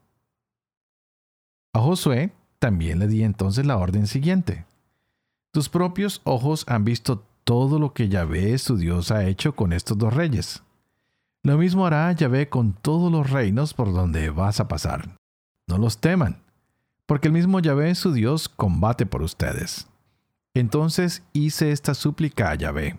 A 1.74 1.80
Josué 1.80 2.32
también 2.60 3.00
le 3.00 3.08
di 3.08 3.24
entonces 3.24 3.66
la 3.66 3.78
orden 3.78 4.06
siguiente. 4.06 4.66
Tus 5.52 5.70
propios 5.70 6.22
ojos 6.24 6.66
han 6.68 6.86
visto 6.86 7.24
todo 7.44 7.80
lo 7.80 7.94
que 7.94 8.10
Yahvé 8.10 8.58
su 8.60 8.78
Dios 8.78 9.10
ha 9.10 9.26
hecho 9.26 9.56
con 9.56 9.74
estos 9.74 9.98
dos 9.98 10.14
reyes. 10.14 10.62
Lo 11.44 11.58
mismo 11.58 11.86
hará 11.86 12.12
Yahvé 12.12 12.50
con 12.50 12.74
todos 12.74 13.12
los 13.12 13.30
reinos 13.30 13.74
por 13.74 13.92
donde 13.94 14.30
vas 14.30 14.60
a 14.60 14.68
pasar. 14.68 15.18
No 15.68 15.78
los 15.78 15.98
teman 16.00 16.42
porque 17.08 17.30
el 17.30 17.34
mismo 17.34 17.60
Yahvé 17.60 17.96
su 17.96 18.14
Dios 18.14 18.50
combate 18.50 19.08
por 19.08 19.24
ustedes. 19.24 19.88
Entonces 20.54 21.24
hice 21.34 21.72
esta 21.72 21.96
súplica 21.96 22.52
a 22.52 22.56
Yahvé. 22.56 22.98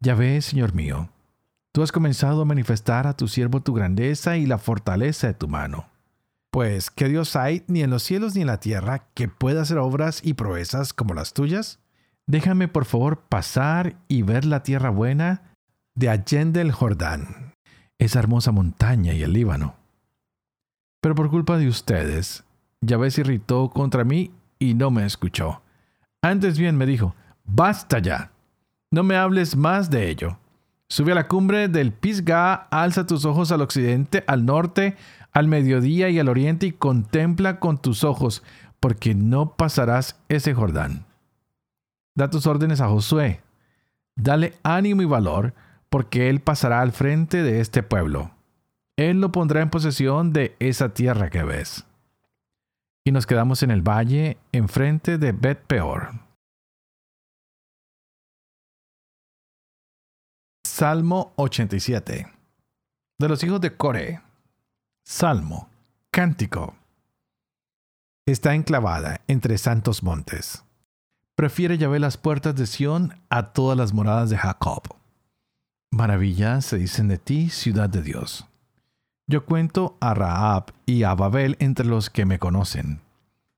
Yahvé, 0.00 0.40
Señor 0.40 0.74
mío, 0.74 1.10
tú 1.72 1.82
has 1.82 1.92
comenzado 1.92 2.42
a 2.42 2.46
manifestar 2.46 3.06
a 3.06 3.16
tu 3.16 3.28
siervo 3.28 3.60
tu 3.60 3.74
grandeza 3.74 4.36
y 4.36 4.46
la 4.46 4.58
fortaleza 4.58 5.26
de 5.26 5.34
tu 5.34 5.48
mano. 5.48 5.86
Pues, 6.50 6.90
¿qué 6.90 7.08
Dios 7.08 7.36
hay 7.36 7.62
ni 7.66 7.82
en 7.82 7.90
los 7.90 8.02
cielos 8.02 8.34
ni 8.34 8.40
en 8.40 8.46
la 8.46 8.60
tierra 8.60 9.06
que 9.14 9.28
pueda 9.28 9.62
hacer 9.62 9.78
obras 9.78 10.20
y 10.24 10.34
proezas 10.34 10.94
como 10.94 11.12
las 11.12 11.34
tuyas? 11.34 11.80
Déjame 12.26 12.68
por 12.68 12.84
favor 12.84 13.20
pasar 13.28 13.96
y 14.08 14.22
ver 14.22 14.44
la 14.44 14.62
tierra 14.62 14.90
buena 14.90 15.54
de 15.94 16.08
Allende 16.08 16.60
el 16.60 16.72
Jordán, 16.72 17.54
esa 17.98 18.18
hermosa 18.20 18.52
montaña 18.52 19.12
y 19.12 19.22
el 19.22 19.32
Líbano. 19.32 19.74
Pero 21.02 21.14
por 21.14 21.30
culpa 21.30 21.58
de 21.58 21.68
ustedes, 21.68 22.44
Yahvé 22.80 23.10
se 23.10 23.22
irritó 23.22 23.70
contra 23.70 24.04
mí 24.04 24.30
y 24.58 24.74
no 24.74 24.90
me 24.90 25.04
escuchó. 25.04 25.62
Antes 26.22 26.58
bien 26.58 26.76
me 26.76 26.86
dijo, 26.86 27.14
basta 27.44 27.98
ya, 27.98 28.32
no 28.90 29.02
me 29.02 29.16
hables 29.16 29.56
más 29.56 29.90
de 29.90 30.08
ello. 30.08 30.38
Sube 30.88 31.12
a 31.12 31.16
la 31.16 31.28
cumbre 31.28 31.68
del 31.68 31.92
Pisgah, 31.92 32.54
alza 32.70 33.06
tus 33.06 33.24
ojos 33.24 33.52
al 33.52 33.60
occidente, 33.60 34.24
al 34.26 34.46
norte, 34.46 34.96
al 35.32 35.46
mediodía 35.46 36.08
y 36.08 36.18
al 36.18 36.28
oriente 36.28 36.66
y 36.66 36.72
contempla 36.72 37.60
con 37.60 37.78
tus 37.78 38.04
ojos, 38.04 38.42
porque 38.80 39.14
no 39.14 39.56
pasarás 39.56 40.18
ese 40.28 40.54
Jordán. 40.54 41.04
Da 42.14 42.30
tus 42.30 42.46
órdenes 42.46 42.80
a 42.80 42.88
Josué. 42.88 43.42
Dale 44.16 44.54
ánimo 44.62 45.02
y 45.02 45.04
valor, 45.04 45.52
porque 45.90 46.30
él 46.30 46.40
pasará 46.40 46.80
al 46.80 46.92
frente 46.92 47.42
de 47.42 47.60
este 47.60 47.82
pueblo. 47.82 48.30
Él 48.96 49.20
lo 49.20 49.30
pondrá 49.30 49.60
en 49.60 49.70
posesión 49.70 50.32
de 50.32 50.56
esa 50.58 50.94
tierra 50.94 51.28
que 51.28 51.42
ves 51.42 51.84
y 53.08 53.10
nos 53.10 53.26
quedamos 53.26 53.62
en 53.62 53.70
el 53.70 53.80
valle 53.80 54.36
enfrente 54.52 55.16
de 55.16 55.32
Bet 55.32 55.64
Peor. 55.64 56.10
Salmo 60.66 61.32
87. 61.36 62.26
De 63.18 63.28
los 63.28 63.42
hijos 63.42 63.62
de 63.62 63.74
Core. 63.74 64.20
Salmo. 65.06 65.70
Cántico. 66.12 66.76
Está 68.26 68.54
enclavada 68.54 69.22
entre 69.26 69.56
santos 69.56 70.02
montes. 70.02 70.64
Prefiere 71.34 71.78
Yahvé 71.78 72.00
las 72.00 72.18
puertas 72.18 72.56
de 72.56 72.66
Sión 72.66 73.18
a 73.30 73.54
todas 73.54 73.78
las 73.78 73.94
moradas 73.94 74.28
de 74.28 74.36
Jacob. 74.36 74.82
Maravillas 75.90 76.66
se 76.66 76.76
dicen 76.76 77.08
de 77.08 77.16
ti, 77.16 77.48
ciudad 77.48 77.88
de 77.88 78.02
Dios. 78.02 78.47
Yo 79.30 79.44
cuento 79.44 79.94
a 80.00 80.14
Raab 80.14 80.72
y 80.86 81.02
a 81.02 81.14
Babel 81.14 81.56
entre 81.60 81.84
los 81.84 82.08
que 82.08 82.24
me 82.24 82.38
conocen. 82.38 83.02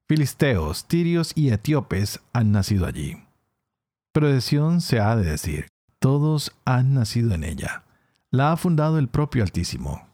Filisteos, 0.08 0.86
tirios 0.86 1.32
y 1.36 1.50
etíopes 1.50 2.20
han 2.32 2.50
nacido 2.50 2.86
allí. 2.86 3.22
Pero 4.12 4.28
de 4.28 4.40
se 4.40 4.98
ha 4.98 5.14
de 5.14 5.30
decir, 5.30 5.68
todos 6.00 6.52
han 6.64 6.94
nacido 6.94 7.34
en 7.34 7.44
ella. 7.44 7.84
La 8.32 8.50
ha 8.50 8.56
fundado 8.56 8.98
el 8.98 9.06
propio 9.06 9.44
Altísimo. 9.44 10.08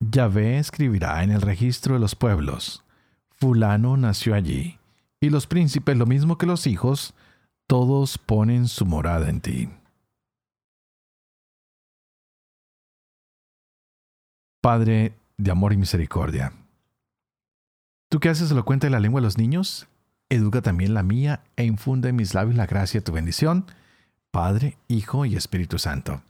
Yahvé 0.00 0.58
escribirá 0.58 1.24
en 1.24 1.30
el 1.30 1.40
registro 1.40 1.94
de 1.94 2.00
los 2.00 2.14
pueblos. 2.14 2.84
Fulano 3.30 3.96
nació 3.96 4.34
allí. 4.34 4.78
Y 5.18 5.30
los 5.30 5.46
príncipes, 5.46 5.96
lo 5.96 6.04
mismo 6.04 6.36
que 6.36 6.44
los 6.44 6.66
hijos, 6.66 7.14
todos 7.66 8.18
ponen 8.18 8.68
su 8.68 8.84
morada 8.84 9.30
en 9.30 9.40
ti. 9.40 9.70
Padre 14.64 15.12
de 15.36 15.50
amor 15.50 15.74
y 15.74 15.76
misericordia. 15.76 16.54
Tú 18.08 18.18
que 18.18 18.30
haces 18.30 18.50
elocuente 18.50 18.88
la 18.88 18.98
lengua 18.98 19.20
de 19.20 19.26
los 19.26 19.36
niños, 19.36 19.88
educa 20.30 20.62
también 20.62 20.94
la 20.94 21.02
mía 21.02 21.44
e 21.56 21.64
infunde 21.64 22.08
en 22.08 22.16
mis 22.16 22.32
labios 22.32 22.56
la 22.56 22.64
gracia 22.64 23.00
de 23.00 23.04
tu 23.04 23.12
bendición 23.12 23.66
Padre, 24.30 24.78
Hijo 24.88 25.26
y 25.26 25.36
Espíritu 25.36 25.78
Santo. 25.78 26.22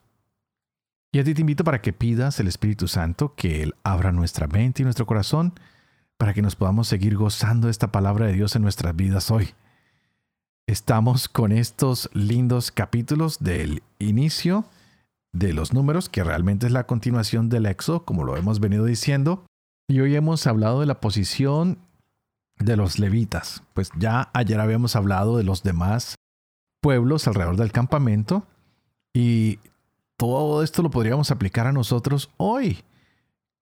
Y 1.12 1.20
a 1.20 1.24
ti 1.24 1.32
te 1.32 1.42
invito 1.42 1.62
para 1.62 1.80
que 1.80 1.92
pidas 1.92 2.40
el 2.40 2.48
Espíritu 2.48 2.88
Santo 2.88 3.36
que 3.36 3.62
Él 3.62 3.76
abra 3.84 4.10
nuestra 4.10 4.48
mente 4.48 4.82
y 4.82 4.84
nuestro 4.84 5.06
corazón 5.06 5.52
para 6.16 6.34
que 6.34 6.42
nos 6.42 6.56
podamos 6.56 6.88
seguir 6.88 7.16
gozando 7.16 7.68
de 7.68 7.70
esta 7.70 7.92
palabra 7.92 8.26
de 8.26 8.32
Dios 8.32 8.56
en 8.56 8.62
nuestras 8.62 8.96
vidas 8.96 9.30
hoy. 9.30 9.50
Estamos 10.66 11.28
con 11.28 11.52
estos 11.52 12.10
lindos 12.14 12.72
capítulos 12.72 13.38
del 13.38 13.84
inicio 14.00 14.64
de 15.34 15.52
los 15.52 15.74
números, 15.74 16.08
que 16.08 16.24
realmente 16.24 16.66
es 16.66 16.72
la 16.72 16.86
continuación 16.86 17.50
del 17.50 17.66
Éxodo, 17.66 18.04
como 18.04 18.24
lo 18.24 18.36
hemos 18.36 18.60
venido 18.60 18.84
diciendo. 18.86 19.44
Y 19.88 20.00
hoy 20.00 20.14
hemos 20.14 20.46
hablado 20.46 20.80
de 20.80 20.86
la 20.86 21.00
posición 21.00 21.78
de 22.58 22.76
los 22.76 22.98
levitas. 22.98 23.62
Pues 23.74 23.90
ya 23.98 24.30
ayer 24.32 24.60
habíamos 24.60 24.96
hablado 24.96 25.36
de 25.36 25.44
los 25.44 25.62
demás 25.62 26.14
pueblos 26.80 27.26
alrededor 27.26 27.56
del 27.56 27.72
campamento 27.72 28.46
y 29.12 29.58
todo 30.16 30.62
esto 30.62 30.82
lo 30.82 30.90
podríamos 30.90 31.30
aplicar 31.30 31.66
a 31.66 31.72
nosotros 31.72 32.30
hoy. 32.36 32.84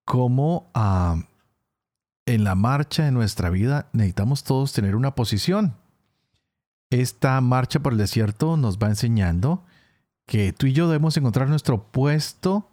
Como 0.05 0.71
ah, 0.75 1.23
en 2.27 2.45
la 2.45 2.55
marcha 2.55 3.05
de 3.05 3.13
nuestra 3.13 3.49
vida 3.49 3.89
necesitamos 3.93 4.45
todos 4.45 4.73
tener 4.75 4.95
una 4.95 5.15
posición. 5.15 5.75
Esta 6.91 7.41
marcha 7.41 7.81
por 7.81 7.93
el 7.93 7.99
desierto 7.99 8.59
nos 8.59 8.79
va 8.79 8.89
enseñando 8.89 9.65
que 10.27 10.53
tú 10.53 10.67
y 10.67 10.73
yo 10.73 10.87
debemos 10.87 11.17
encontrar 11.17 11.49
nuestro 11.49 11.85
puesto, 11.91 12.71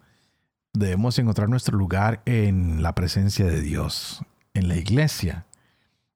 debemos 0.72 1.18
encontrar 1.18 1.48
nuestro 1.48 1.76
lugar 1.76 2.22
en 2.24 2.82
la 2.82 2.94
presencia 2.94 3.46
de 3.46 3.60
Dios, 3.60 4.22
en 4.54 4.68
la 4.68 4.76
iglesia. 4.76 5.46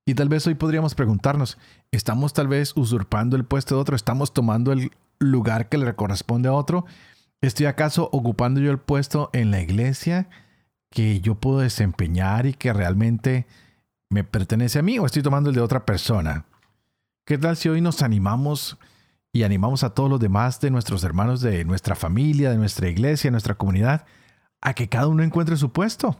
Y 0.06 0.14
tal 0.14 0.28
vez 0.28 0.46
hoy 0.46 0.54
podríamos 0.54 0.94
preguntarnos, 0.94 1.58
¿estamos 1.90 2.34
tal 2.34 2.48
vez 2.48 2.76
usurpando 2.76 3.36
el 3.36 3.44
puesto 3.44 3.74
de 3.74 3.80
otro? 3.80 3.96
¿Estamos 3.96 4.34
tomando 4.34 4.72
el 4.72 4.90
lugar 5.18 5.68
que 5.68 5.78
le 5.78 5.94
corresponde 5.94 6.48
a 6.48 6.52
otro? 6.52 6.84
¿Estoy 7.40 7.66
acaso 7.66 8.08
ocupando 8.12 8.60
yo 8.60 8.70
el 8.70 8.78
puesto 8.78 9.30
en 9.32 9.50
la 9.50 9.60
iglesia 9.60 10.28
que 10.90 11.20
yo 11.20 11.34
puedo 11.34 11.58
desempeñar 11.58 12.46
y 12.46 12.54
que 12.54 12.72
realmente 12.72 13.46
me 14.10 14.24
pertenece 14.24 14.78
a 14.78 14.82
mí 14.82 14.98
o 14.98 15.06
estoy 15.06 15.22
tomando 15.22 15.50
el 15.50 15.56
de 15.56 15.62
otra 15.62 15.84
persona? 15.84 16.44
¿Qué 17.24 17.38
tal 17.38 17.56
si 17.56 17.70
hoy 17.70 17.80
nos 17.80 18.02
animamos 18.02 18.78
y 19.34 19.42
animamos 19.42 19.82
a 19.82 19.90
todos 19.90 20.08
los 20.08 20.20
demás 20.20 20.60
de 20.60 20.70
nuestros 20.70 21.02
hermanos, 21.02 21.40
de 21.40 21.64
nuestra 21.64 21.96
familia, 21.96 22.50
de 22.50 22.56
nuestra 22.56 22.88
iglesia, 22.88 23.28
de 23.28 23.32
nuestra 23.32 23.56
comunidad, 23.56 24.06
a 24.60 24.74
que 24.74 24.88
cada 24.88 25.08
uno 25.08 25.24
encuentre 25.24 25.56
su 25.56 25.72
puesto? 25.72 26.16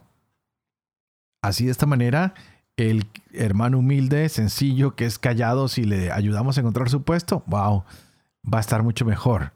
Así 1.41 1.63
de 1.63 1.71
esta 1.71 1.85
manera 1.85 2.33
el 2.75 3.07
hermano 3.31 3.79
humilde, 3.79 4.27
sencillo, 4.27 4.95
que 4.95 5.05
es 5.05 5.17
callado, 5.17 5.69
si 5.69 5.85
le 5.85 6.11
ayudamos 6.11 6.57
a 6.57 6.59
encontrar 6.59 6.89
su 6.89 7.03
puesto, 7.03 7.41
wow, 7.47 7.85
va 8.43 8.57
a 8.57 8.61
estar 8.61 8.83
mucho 8.83 9.05
mejor. 9.05 9.53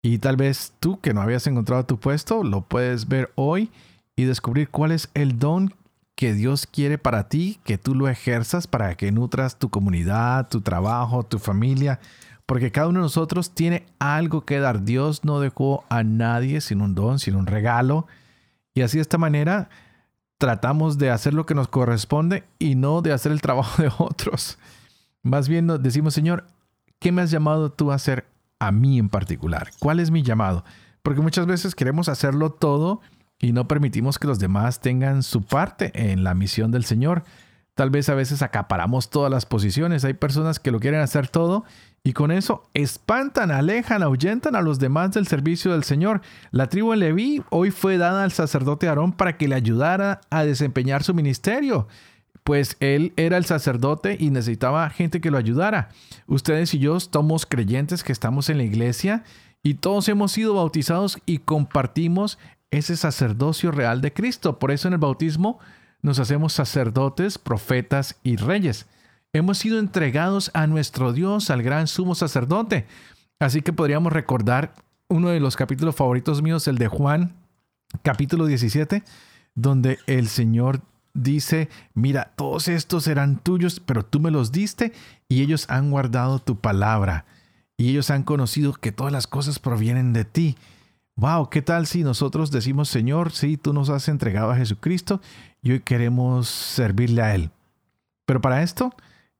Y 0.00 0.18
tal 0.18 0.36
vez 0.36 0.72
tú 0.78 1.00
que 1.00 1.12
no 1.12 1.22
habías 1.22 1.48
encontrado 1.48 1.84
tu 1.84 1.98
puesto, 1.98 2.44
lo 2.44 2.60
puedes 2.60 3.08
ver 3.08 3.32
hoy 3.34 3.72
y 4.14 4.22
descubrir 4.22 4.68
cuál 4.68 4.92
es 4.92 5.10
el 5.14 5.40
don 5.40 5.74
que 6.14 6.32
Dios 6.32 6.68
quiere 6.68 6.96
para 6.96 7.28
ti, 7.28 7.58
que 7.64 7.76
tú 7.76 7.96
lo 7.96 8.08
ejerzas 8.08 8.68
para 8.68 8.94
que 8.94 9.10
nutras 9.10 9.58
tu 9.58 9.68
comunidad, 9.68 10.48
tu 10.48 10.60
trabajo, 10.60 11.24
tu 11.24 11.40
familia, 11.40 11.98
porque 12.46 12.70
cada 12.70 12.88
uno 12.88 13.00
de 13.00 13.04
nosotros 13.04 13.50
tiene 13.50 13.86
algo 13.98 14.44
que 14.44 14.60
dar. 14.60 14.84
Dios 14.84 15.24
no 15.24 15.40
dejó 15.40 15.84
a 15.88 16.04
nadie 16.04 16.60
sin 16.60 16.80
un 16.80 16.94
don, 16.94 17.18
sin 17.18 17.34
un 17.34 17.46
regalo. 17.46 18.06
Y 18.72 18.82
así 18.82 18.98
de 18.98 19.02
esta 19.02 19.18
manera 19.18 19.68
tratamos 20.38 20.98
de 20.98 21.10
hacer 21.10 21.34
lo 21.34 21.44
que 21.44 21.54
nos 21.54 21.68
corresponde 21.68 22.44
y 22.58 22.76
no 22.76 23.02
de 23.02 23.12
hacer 23.12 23.32
el 23.32 23.40
trabajo 23.40 23.82
de 23.82 23.90
otros. 23.98 24.58
Más 25.22 25.48
bien 25.48 25.66
decimos, 25.82 26.14
Señor, 26.14 26.46
¿qué 27.00 27.10
me 27.10 27.22
has 27.22 27.32
llamado 27.32 27.72
tú 27.72 27.90
a 27.90 27.96
hacer 27.96 28.26
a 28.60 28.70
mí 28.70 28.98
en 28.98 29.08
particular? 29.08 29.70
¿Cuál 29.80 29.98
es 29.98 30.12
mi 30.12 30.22
llamado? 30.22 30.64
Porque 31.02 31.20
muchas 31.20 31.46
veces 31.46 31.74
queremos 31.74 32.08
hacerlo 32.08 32.50
todo 32.50 33.00
y 33.40 33.52
no 33.52 33.66
permitimos 33.66 34.18
que 34.18 34.28
los 34.28 34.38
demás 34.38 34.80
tengan 34.80 35.22
su 35.22 35.42
parte 35.42 35.90
en 35.94 36.22
la 36.22 36.34
misión 36.34 36.70
del 36.70 36.84
Señor. 36.84 37.24
Tal 37.76 37.90
vez 37.90 38.08
a 38.08 38.14
veces 38.14 38.40
acaparamos 38.40 39.10
todas 39.10 39.30
las 39.30 39.44
posiciones. 39.44 40.02
Hay 40.06 40.14
personas 40.14 40.58
que 40.58 40.70
lo 40.70 40.80
quieren 40.80 41.00
hacer 41.00 41.28
todo 41.28 41.64
y 42.02 42.14
con 42.14 42.30
eso 42.30 42.62
espantan, 42.72 43.50
alejan, 43.50 44.02
ahuyentan 44.02 44.56
a 44.56 44.62
los 44.62 44.78
demás 44.78 45.10
del 45.12 45.26
servicio 45.26 45.72
del 45.72 45.84
Señor. 45.84 46.22
La 46.52 46.70
tribu 46.70 46.92
de 46.92 46.96
Leví 46.96 47.42
hoy 47.50 47.70
fue 47.70 47.98
dada 47.98 48.24
al 48.24 48.32
sacerdote 48.32 48.88
Aarón 48.88 49.12
para 49.12 49.36
que 49.36 49.46
le 49.46 49.56
ayudara 49.56 50.22
a 50.30 50.46
desempeñar 50.46 51.02
su 51.02 51.12
ministerio, 51.12 51.86
pues 52.44 52.78
él 52.80 53.12
era 53.16 53.36
el 53.36 53.44
sacerdote 53.44 54.16
y 54.18 54.30
necesitaba 54.30 54.88
gente 54.88 55.20
que 55.20 55.30
lo 55.30 55.36
ayudara. 55.36 55.90
Ustedes 56.26 56.72
y 56.72 56.78
yo 56.78 56.98
somos 56.98 57.44
creyentes 57.44 58.02
que 58.02 58.12
estamos 58.12 58.48
en 58.48 58.56
la 58.56 58.64
iglesia 58.64 59.22
y 59.62 59.74
todos 59.74 60.08
hemos 60.08 60.32
sido 60.32 60.54
bautizados 60.54 61.18
y 61.26 61.40
compartimos 61.40 62.38
ese 62.70 62.96
sacerdocio 62.96 63.70
real 63.70 64.00
de 64.00 64.14
Cristo. 64.14 64.58
Por 64.58 64.70
eso 64.70 64.88
en 64.88 64.94
el 64.94 65.00
bautismo 65.00 65.58
nos 66.02 66.18
hacemos 66.18 66.52
sacerdotes, 66.52 67.38
profetas 67.38 68.16
y 68.22 68.36
reyes 68.36 68.86
hemos 69.36 69.58
sido 69.58 69.78
entregados 69.78 70.50
a 70.54 70.66
nuestro 70.66 71.12
Dios, 71.12 71.50
al 71.50 71.62
gran 71.62 71.86
sumo 71.86 72.14
sacerdote. 72.14 72.86
Así 73.38 73.62
que 73.62 73.72
podríamos 73.72 74.12
recordar 74.12 74.74
uno 75.08 75.28
de 75.28 75.40
los 75.40 75.56
capítulos 75.56 75.94
favoritos 75.94 76.42
míos, 76.42 76.66
el 76.68 76.78
de 76.78 76.88
Juan, 76.88 77.34
capítulo 78.02 78.46
17, 78.46 79.02
donde 79.54 79.98
el 80.06 80.28
Señor 80.28 80.80
dice, 81.14 81.68
mira, 81.94 82.32
todos 82.36 82.68
estos 82.68 83.06
eran 83.06 83.38
tuyos, 83.38 83.80
pero 83.80 84.04
tú 84.04 84.20
me 84.20 84.30
los 84.30 84.52
diste 84.52 84.92
y 85.28 85.42
ellos 85.42 85.66
han 85.68 85.90
guardado 85.90 86.38
tu 86.38 86.58
palabra 86.58 87.24
y 87.76 87.90
ellos 87.90 88.10
han 88.10 88.22
conocido 88.22 88.72
que 88.74 88.92
todas 88.92 89.12
las 89.12 89.26
cosas 89.26 89.58
provienen 89.58 90.12
de 90.12 90.24
ti. 90.24 90.56
Wow, 91.18 91.48
¿qué 91.48 91.62
tal 91.62 91.86
si 91.86 92.04
nosotros 92.04 92.50
decimos, 92.50 92.90
Señor, 92.90 93.32
sí, 93.32 93.56
tú 93.56 93.72
nos 93.72 93.88
has 93.88 94.06
entregado 94.08 94.50
a 94.50 94.56
Jesucristo 94.56 95.22
y 95.62 95.72
hoy 95.72 95.80
queremos 95.80 96.46
servirle 96.46 97.22
a 97.22 97.34
Él? 97.34 97.50
Pero 98.26 98.42
para 98.42 98.62
esto 98.62 98.94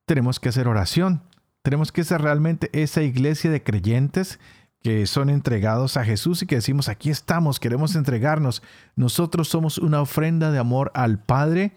tenemos 0.06 0.40
que 0.40 0.48
hacer 0.48 0.68
oración. 0.68 1.20
Tenemos 1.60 1.92
que 1.92 2.02
ser 2.02 2.22
realmente 2.22 2.70
esa 2.72 3.02
iglesia 3.02 3.50
de 3.50 3.62
creyentes 3.62 4.38
que 4.82 5.06
son 5.06 5.28
entregados 5.28 5.98
a 5.98 6.04
Jesús 6.04 6.40
y 6.40 6.46
que 6.46 6.54
decimos, 6.54 6.88
aquí 6.88 7.10
estamos, 7.10 7.60
queremos 7.60 7.94
entregarnos. 7.94 8.62
Nosotros 8.94 9.48
somos 9.48 9.76
una 9.76 10.00
ofrenda 10.00 10.50
de 10.50 10.58
amor 10.58 10.90
al 10.94 11.18
Padre 11.18 11.72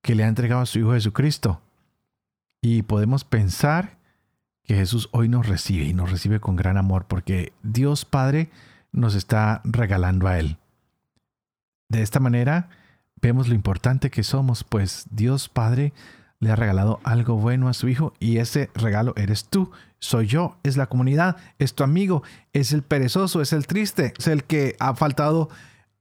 que 0.00 0.14
le 0.14 0.22
ha 0.22 0.28
entregado 0.28 0.60
a 0.60 0.66
su 0.66 0.78
Hijo 0.78 0.92
Jesucristo. 0.92 1.60
Y 2.62 2.82
podemos 2.82 3.24
pensar 3.24 3.98
que 4.62 4.76
Jesús 4.76 5.08
hoy 5.10 5.28
nos 5.28 5.48
recibe 5.48 5.86
y 5.86 5.92
nos 5.92 6.12
recibe 6.12 6.38
con 6.38 6.54
gran 6.54 6.76
amor 6.76 7.06
porque 7.08 7.52
Dios 7.64 8.04
Padre 8.04 8.50
nos 8.94 9.14
está 9.14 9.60
regalando 9.64 10.28
a 10.28 10.38
Él. 10.38 10.56
De 11.88 12.02
esta 12.02 12.20
manera 12.20 12.68
vemos 13.20 13.48
lo 13.48 13.54
importante 13.54 14.10
que 14.10 14.22
somos, 14.22 14.64
pues 14.64 15.06
Dios 15.10 15.48
Padre 15.48 15.92
le 16.40 16.50
ha 16.50 16.56
regalado 16.56 17.00
algo 17.04 17.36
bueno 17.36 17.68
a 17.68 17.74
su 17.74 17.88
hijo 17.88 18.12
y 18.20 18.38
ese 18.38 18.70
regalo 18.74 19.14
eres 19.16 19.44
tú, 19.46 19.70
soy 19.98 20.26
yo, 20.26 20.58
es 20.62 20.76
la 20.76 20.86
comunidad, 20.86 21.36
es 21.58 21.74
tu 21.74 21.84
amigo, 21.84 22.22
es 22.52 22.72
el 22.72 22.82
perezoso, 22.82 23.40
es 23.40 23.52
el 23.52 23.66
triste, 23.66 24.12
es 24.18 24.26
el 24.26 24.44
que 24.44 24.76
ha 24.78 24.94
faltado 24.94 25.48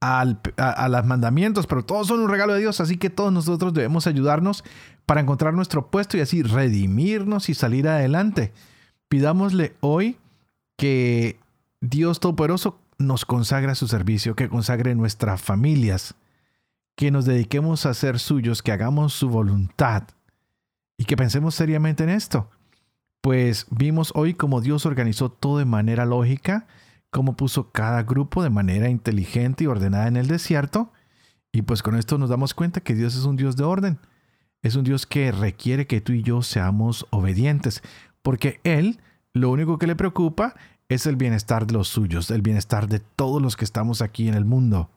al, 0.01 0.41
a, 0.58 0.89
los 0.89 1.06
mandamientos, 1.06 1.65
pero 1.65 1.86
todos 1.86 2.08
son 2.08 2.19
un 2.19 2.29
regalo 2.29 2.53
de 2.53 2.60
Dios, 2.60 2.82
así 2.82 2.97
que 2.97 3.10
todos 3.10 3.32
nosotros 3.32 3.73
debemos 3.73 4.06
ayudarnos 4.06 4.65
para 5.06 5.21
encontrar 5.21 5.53
nuestro 5.53 5.88
puesto 5.88 6.17
y 6.17 6.21
así 6.21 6.43
redimirnos 6.43 7.47
y 7.47 7.53
salir 7.53 7.88
adelante. 7.88 8.51
Pidámosle 9.08 9.75
hoy 9.79 10.17
que 10.77 11.39
Dios 11.79 12.19
Todopoderoso 12.19 12.79
nos 12.97 13.25
consagra 13.25 13.75
su 13.75 13.88
servicio, 13.88 14.36
que 14.36 14.49
consagre 14.49 14.95
nuestras 14.95 15.41
familias, 15.41 16.15
que 16.95 17.12
nos 17.12 17.25
dediquemos 17.25 17.86
a 17.86 17.93
ser 17.93 18.19
suyos, 18.19 18.62
que 18.62 18.71
hagamos 18.71 19.13
su 19.13 19.29
voluntad 19.29 20.03
y 20.97 21.06
que 21.06 21.17
pensemos 21.17 21.56
seriamente 21.56 22.03
en 22.03 22.10
esto. 22.10 22.49
Pues 23.21 23.67
vimos 23.69 24.12
hoy 24.15 24.34
cómo 24.34 24.62
Dios 24.62 24.86
organizó 24.86 25.29
todo 25.29 25.58
de 25.58 25.65
manera 25.65 26.06
lógica, 26.06 26.67
cómo 27.10 27.36
puso 27.36 27.71
cada 27.71 28.03
grupo 28.03 28.43
de 28.43 28.49
manera 28.49 28.89
inteligente 28.89 29.63
y 29.63 29.67
ordenada 29.67 30.08
en 30.08 30.17
el 30.17 30.27
desierto. 30.27 30.91
Y 31.51 31.62
pues 31.62 31.82
con 31.84 31.95
esto 31.95 32.17
nos 32.17 32.29
damos 32.29 32.53
cuenta 32.53 32.82
que 32.82 32.95
Dios 32.95 33.15
es 33.15 33.23
un 33.25 33.38
Dios 33.38 33.56
de 33.56 33.63
orden. 33.63 33.99
Es 34.62 34.75
un 34.75 34.84
Dios 34.84 35.06
que 35.06 35.32
requiere 35.32 35.88
que 35.88 36.01
tú 36.01 36.13
y 36.13 36.23
yo 36.23 36.41
seamos 36.41 37.06
obedientes, 37.12 37.82
porque 38.21 38.60
Él 38.63 38.99
lo 39.34 39.50
único 39.50 39.78
que 39.78 39.88
le 39.88 39.96
preocupa 39.96 40.56
es 40.89 41.06
el 41.06 41.15
bienestar 41.15 41.65
de 41.65 41.74
los 41.74 41.88
suyos, 41.88 42.30
el 42.30 42.41
bienestar 42.41 42.88
de 42.88 43.00
todos 43.00 43.41
los 43.41 43.58
que 43.58 43.65
estamos 43.65 44.02
aquí 44.02 44.28
en 44.28 44.36
el 44.36 44.46
mundo. 44.46 44.89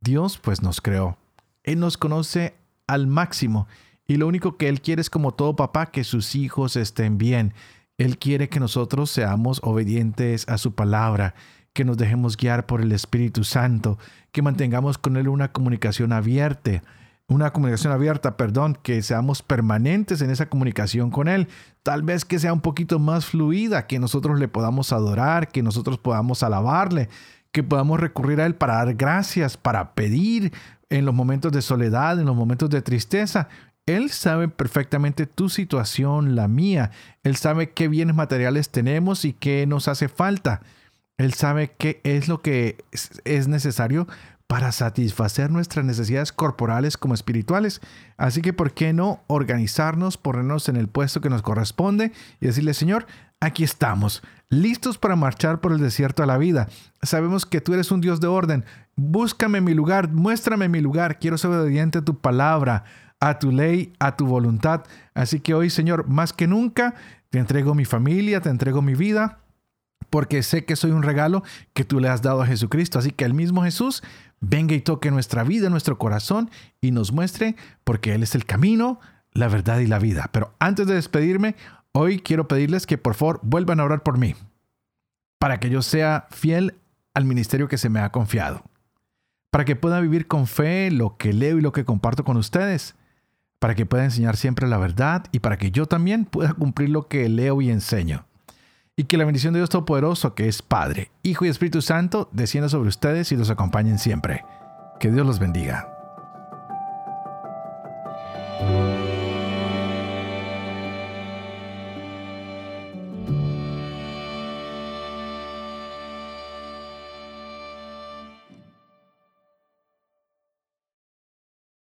Dios 0.00 0.38
pues 0.38 0.62
nos 0.62 0.80
creó. 0.80 1.18
Él 1.64 1.80
nos 1.80 1.96
conoce 1.96 2.54
al 2.86 3.06
máximo 3.06 3.66
y 4.06 4.16
lo 4.16 4.28
único 4.28 4.56
que 4.56 4.68
Él 4.68 4.80
quiere 4.80 5.00
es 5.00 5.10
como 5.10 5.34
todo 5.34 5.56
papá 5.56 5.86
que 5.86 6.04
sus 6.04 6.36
hijos 6.36 6.76
estén 6.76 7.18
bien. 7.18 7.54
Él 7.98 8.18
quiere 8.18 8.48
que 8.48 8.60
nosotros 8.60 9.10
seamos 9.10 9.60
obedientes 9.64 10.48
a 10.48 10.58
su 10.58 10.74
palabra, 10.74 11.34
que 11.72 11.84
nos 11.84 11.96
dejemos 11.96 12.36
guiar 12.36 12.66
por 12.66 12.80
el 12.80 12.92
Espíritu 12.92 13.42
Santo, 13.42 13.98
que 14.30 14.42
mantengamos 14.42 14.96
con 14.98 15.16
Él 15.16 15.28
una 15.28 15.50
comunicación 15.50 16.12
abierta, 16.12 16.82
una 17.28 17.52
comunicación 17.52 17.92
abierta, 17.92 18.36
perdón, 18.36 18.78
que 18.82 19.02
seamos 19.02 19.42
permanentes 19.42 20.20
en 20.20 20.30
esa 20.30 20.48
comunicación 20.48 21.10
con 21.10 21.26
Él. 21.28 21.48
Tal 21.82 22.02
vez 22.02 22.24
que 22.24 22.38
sea 22.38 22.52
un 22.52 22.60
poquito 22.60 22.98
más 22.98 23.26
fluida, 23.26 23.86
que 23.86 23.98
nosotros 23.98 24.38
le 24.38 24.48
podamos 24.48 24.92
adorar, 24.92 25.48
que 25.48 25.62
nosotros 25.62 25.98
podamos 25.98 26.42
alabarle, 26.42 27.08
que 27.50 27.64
podamos 27.64 27.98
recurrir 27.98 28.40
a 28.40 28.46
Él 28.46 28.54
para 28.54 28.76
dar 28.76 28.94
gracias, 28.94 29.56
para 29.56 29.94
pedir 29.94 30.52
en 30.88 31.04
los 31.04 31.14
momentos 31.14 31.50
de 31.52 31.62
soledad, 31.62 32.20
en 32.20 32.26
los 32.26 32.36
momentos 32.36 32.70
de 32.70 32.82
tristeza. 32.82 33.48
Él 33.86 34.10
sabe 34.10 34.48
perfectamente 34.48 35.26
tu 35.26 35.48
situación, 35.48 36.36
la 36.36 36.48
mía. 36.48 36.90
Él 37.22 37.36
sabe 37.36 37.70
qué 37.70 37.88
bienes 37.88 38.14
materiales 38.14 38.70
tenemos 38.70 39.24
y 39.24 39.32
qué 39.32 39.66
nos 39.66 39.88
hace 39.88 40.08
falta. 40.08 40.60
Él 41.18 41.32
sabe 41.34 41.72
qué 41.76 42.00
es 42.04 42.28
lo 42.28 42.42
que 42.42 42.84
es 43.24 43.48
necesario 43.48 44.06
para 44.46 44.72
satisfacer 44.72 45.50
nuestras 45.50 45.84
necesidades 45.84 46.32
corporales 46.32 46.96
como 46.96 47.14
espirituales. 47.14 47.80
Así 48.16 48.42
que, 48.42 48.52
¿por 48.52 48.72
qué 48.72 48.92
no 48.92 49.22
organizarnos, 49.26 50.16
ponernos 50.16 50.68
en 50.68 50.76
el 50.76 50.88
puesto 50.88 51.20
que 51.20 51.30
nos 51.30 51.42
corresponde 51.42 52.12
y 52.40 52.46
decirle, 52.46 52.74
Señor, 52.74 53.06
aquí 53.40 53.64
estamos, 53.64 54.22
listos 54.48 54.98
para 54.98 55.16
marchar 55.16 55.60
por 55.60 55.72
el 55.72 55.78
desierto 55.78 56.22
a 56.22 56.26
la 56.26 56.38
vida? 56.38 56.68
Sabemos 57.02 57.44
que 57.44 57.60
tú 57.60 57.74
eres 57.74 57.90
un 57.90 58.00
Dios 58.00 58.20
de 58.20 58.28
orden. 58.28 58.64
Búscame 58.94 59.60
mi 59.60 59.74
lugar, 59.74 60.12
muéstrame 60.12 60.68
mi 60.68 60.80
lugar. 60.80 61.18
Quiero 61.18 61.38
ser 61.38 61.50
obediente 61.50 61.98
a 61.98 62.04
tu 62.04 62.18
palabra 62.18 62.84
a 63.20 63.38
tu 63.38 63.50
ley, 63.50 63.92
a 63.98 64.16
tu 64.16 64.26
voluntad. 64.26 64.84
Así 65.14 65.40
que 65.40 65.54
hoy, 65.54 65.70
Señor, 65.70 66.08
más 66.08 66.32
que 66.32 66.46
nunca, 66.46 66.94
te 67.30 67.38
entrego 67.38 67.74
mi 67.74 67.84
familia, 67.84 68.40
te 68.40 68.50
entrego 68.50 68.82
mi 68.82 68.94
vida, 68.94 69.38
porque 70.10 70.42
sé 70.42 70.64
que 70.64 70.76
soy 70.76 70.90
un 70.92 71.02
regalo 71.02 71.42
que 71.72 71.84
tú 71.84 72.00
le 72.00 72.08
has 72.08 72.22
dado 72.22 72.42
a 72.42 72.46
Jesucristo. 72.46 72.98
Así 72.98 73.10
que 73.10 73.24
el 73.24 73.34
mismo 73.34 73.62
Jesús 73.62 74.02
venga 74.48 74.74
y 74.74 74.80
toque 74.80 75.10
nuestra 75.10 75.44
vida, 75.44 75.70
nuestro 75.70 75.98
corazón 75.98 76.50
y 76.80 76.90
nos 76.90 77.12
muestre, 77.12 77.56
porque 77.84 78.14
Él 78.14 78.22
es 78.22 78.34
el 78.34 78.44
camino, 78.44 79.00
la 79.32 79.48
verdad 79.48 79.78
y 79.80 79.86
la 79.86 79.98
vida. 79.98 80.28
Pero 80.32 80.54
antes 80.58 80.86
de 80.86 80.94
despedirme, 80.94 81.56
hoy 81.92 82.20
quiero 82.20 82.48
pedirles 82.48 82.86
que 82.86 82.98
por 82.98 83.14
favor 83.14 83.40
vuelvan 83.42 83.80
a 83.80 83.84
orar 83.84 84.02
por 84.02 84.18
mí, 84.18 84.34
para 85.38 85.60
que 85.60 85.70
yo 85.70 85.82
sea 85.82 86.26
fiel 86.30 86.74
al 87.14 87.24
ministerio 87.24 87.68
que 87.68 87.78
se 87.78 87.88
me 87.88 88.00
ha 88.00 88.12
confiado, 88.12 88.62
para 89.50 89.64
que 89.64 89.76
pueda 89.76 90.00
vivir 90.00 90.26
con 90.26 90.46
fe 90.46 90.90
lo 90.90 91.16
que 91.16 91.32
leo 91.32 91.58
y 91.58 91.62
lo 91.62 91.72
que 91.72 91.84
comparto 91.84 92.24
con 92.24 92.36
ustedes 92.36 92.94
para 93.58 93.74
que 93.74 93.86
pueda 93.86 94.04
enseñar 94.04 94.36
siempre 94.36 94.68
la 94.68 94.78
verdad 94.78 95.24
y 95.32 95.40
para 95.40 95.56
que 95.56 95.70
yo 95.70 95.86
también 95.86 96.24
pueda 96.24 96.52
cumplir 96.52 96.90
lo 96.90 97.08
que 97.08 97.28
leo 97.28 97.60
y 97.62 97.70
enseño. 97.70 98.26
Y 98.98 99.04
que 99.04 99.18
la 99.18 99.26
bendición 99.26 99.52
de 99.52 99.60
Dios 99.60 99.68
Todopoderoso, 99.68 100.34
que 100.34 100.48
es 100.48 100.62
Padre, 100.62 101.10
Hijo 101.22 101.44
y 101.44 101.48
Espíritu 101.48 101.82
Santo, 101.82 102.30
descienda 102.32 102.70
sobre 102.70 102.88
ustedes 102.88 103.30
y 103.30 103.36
los 103.36 103.50
acompañen 103.50 103.98
siempre. 103.98 104.42
Que 104.98 105.10
Dios 105.10 105.26
los 105.26 105.38
bendiga. 105.38 105.95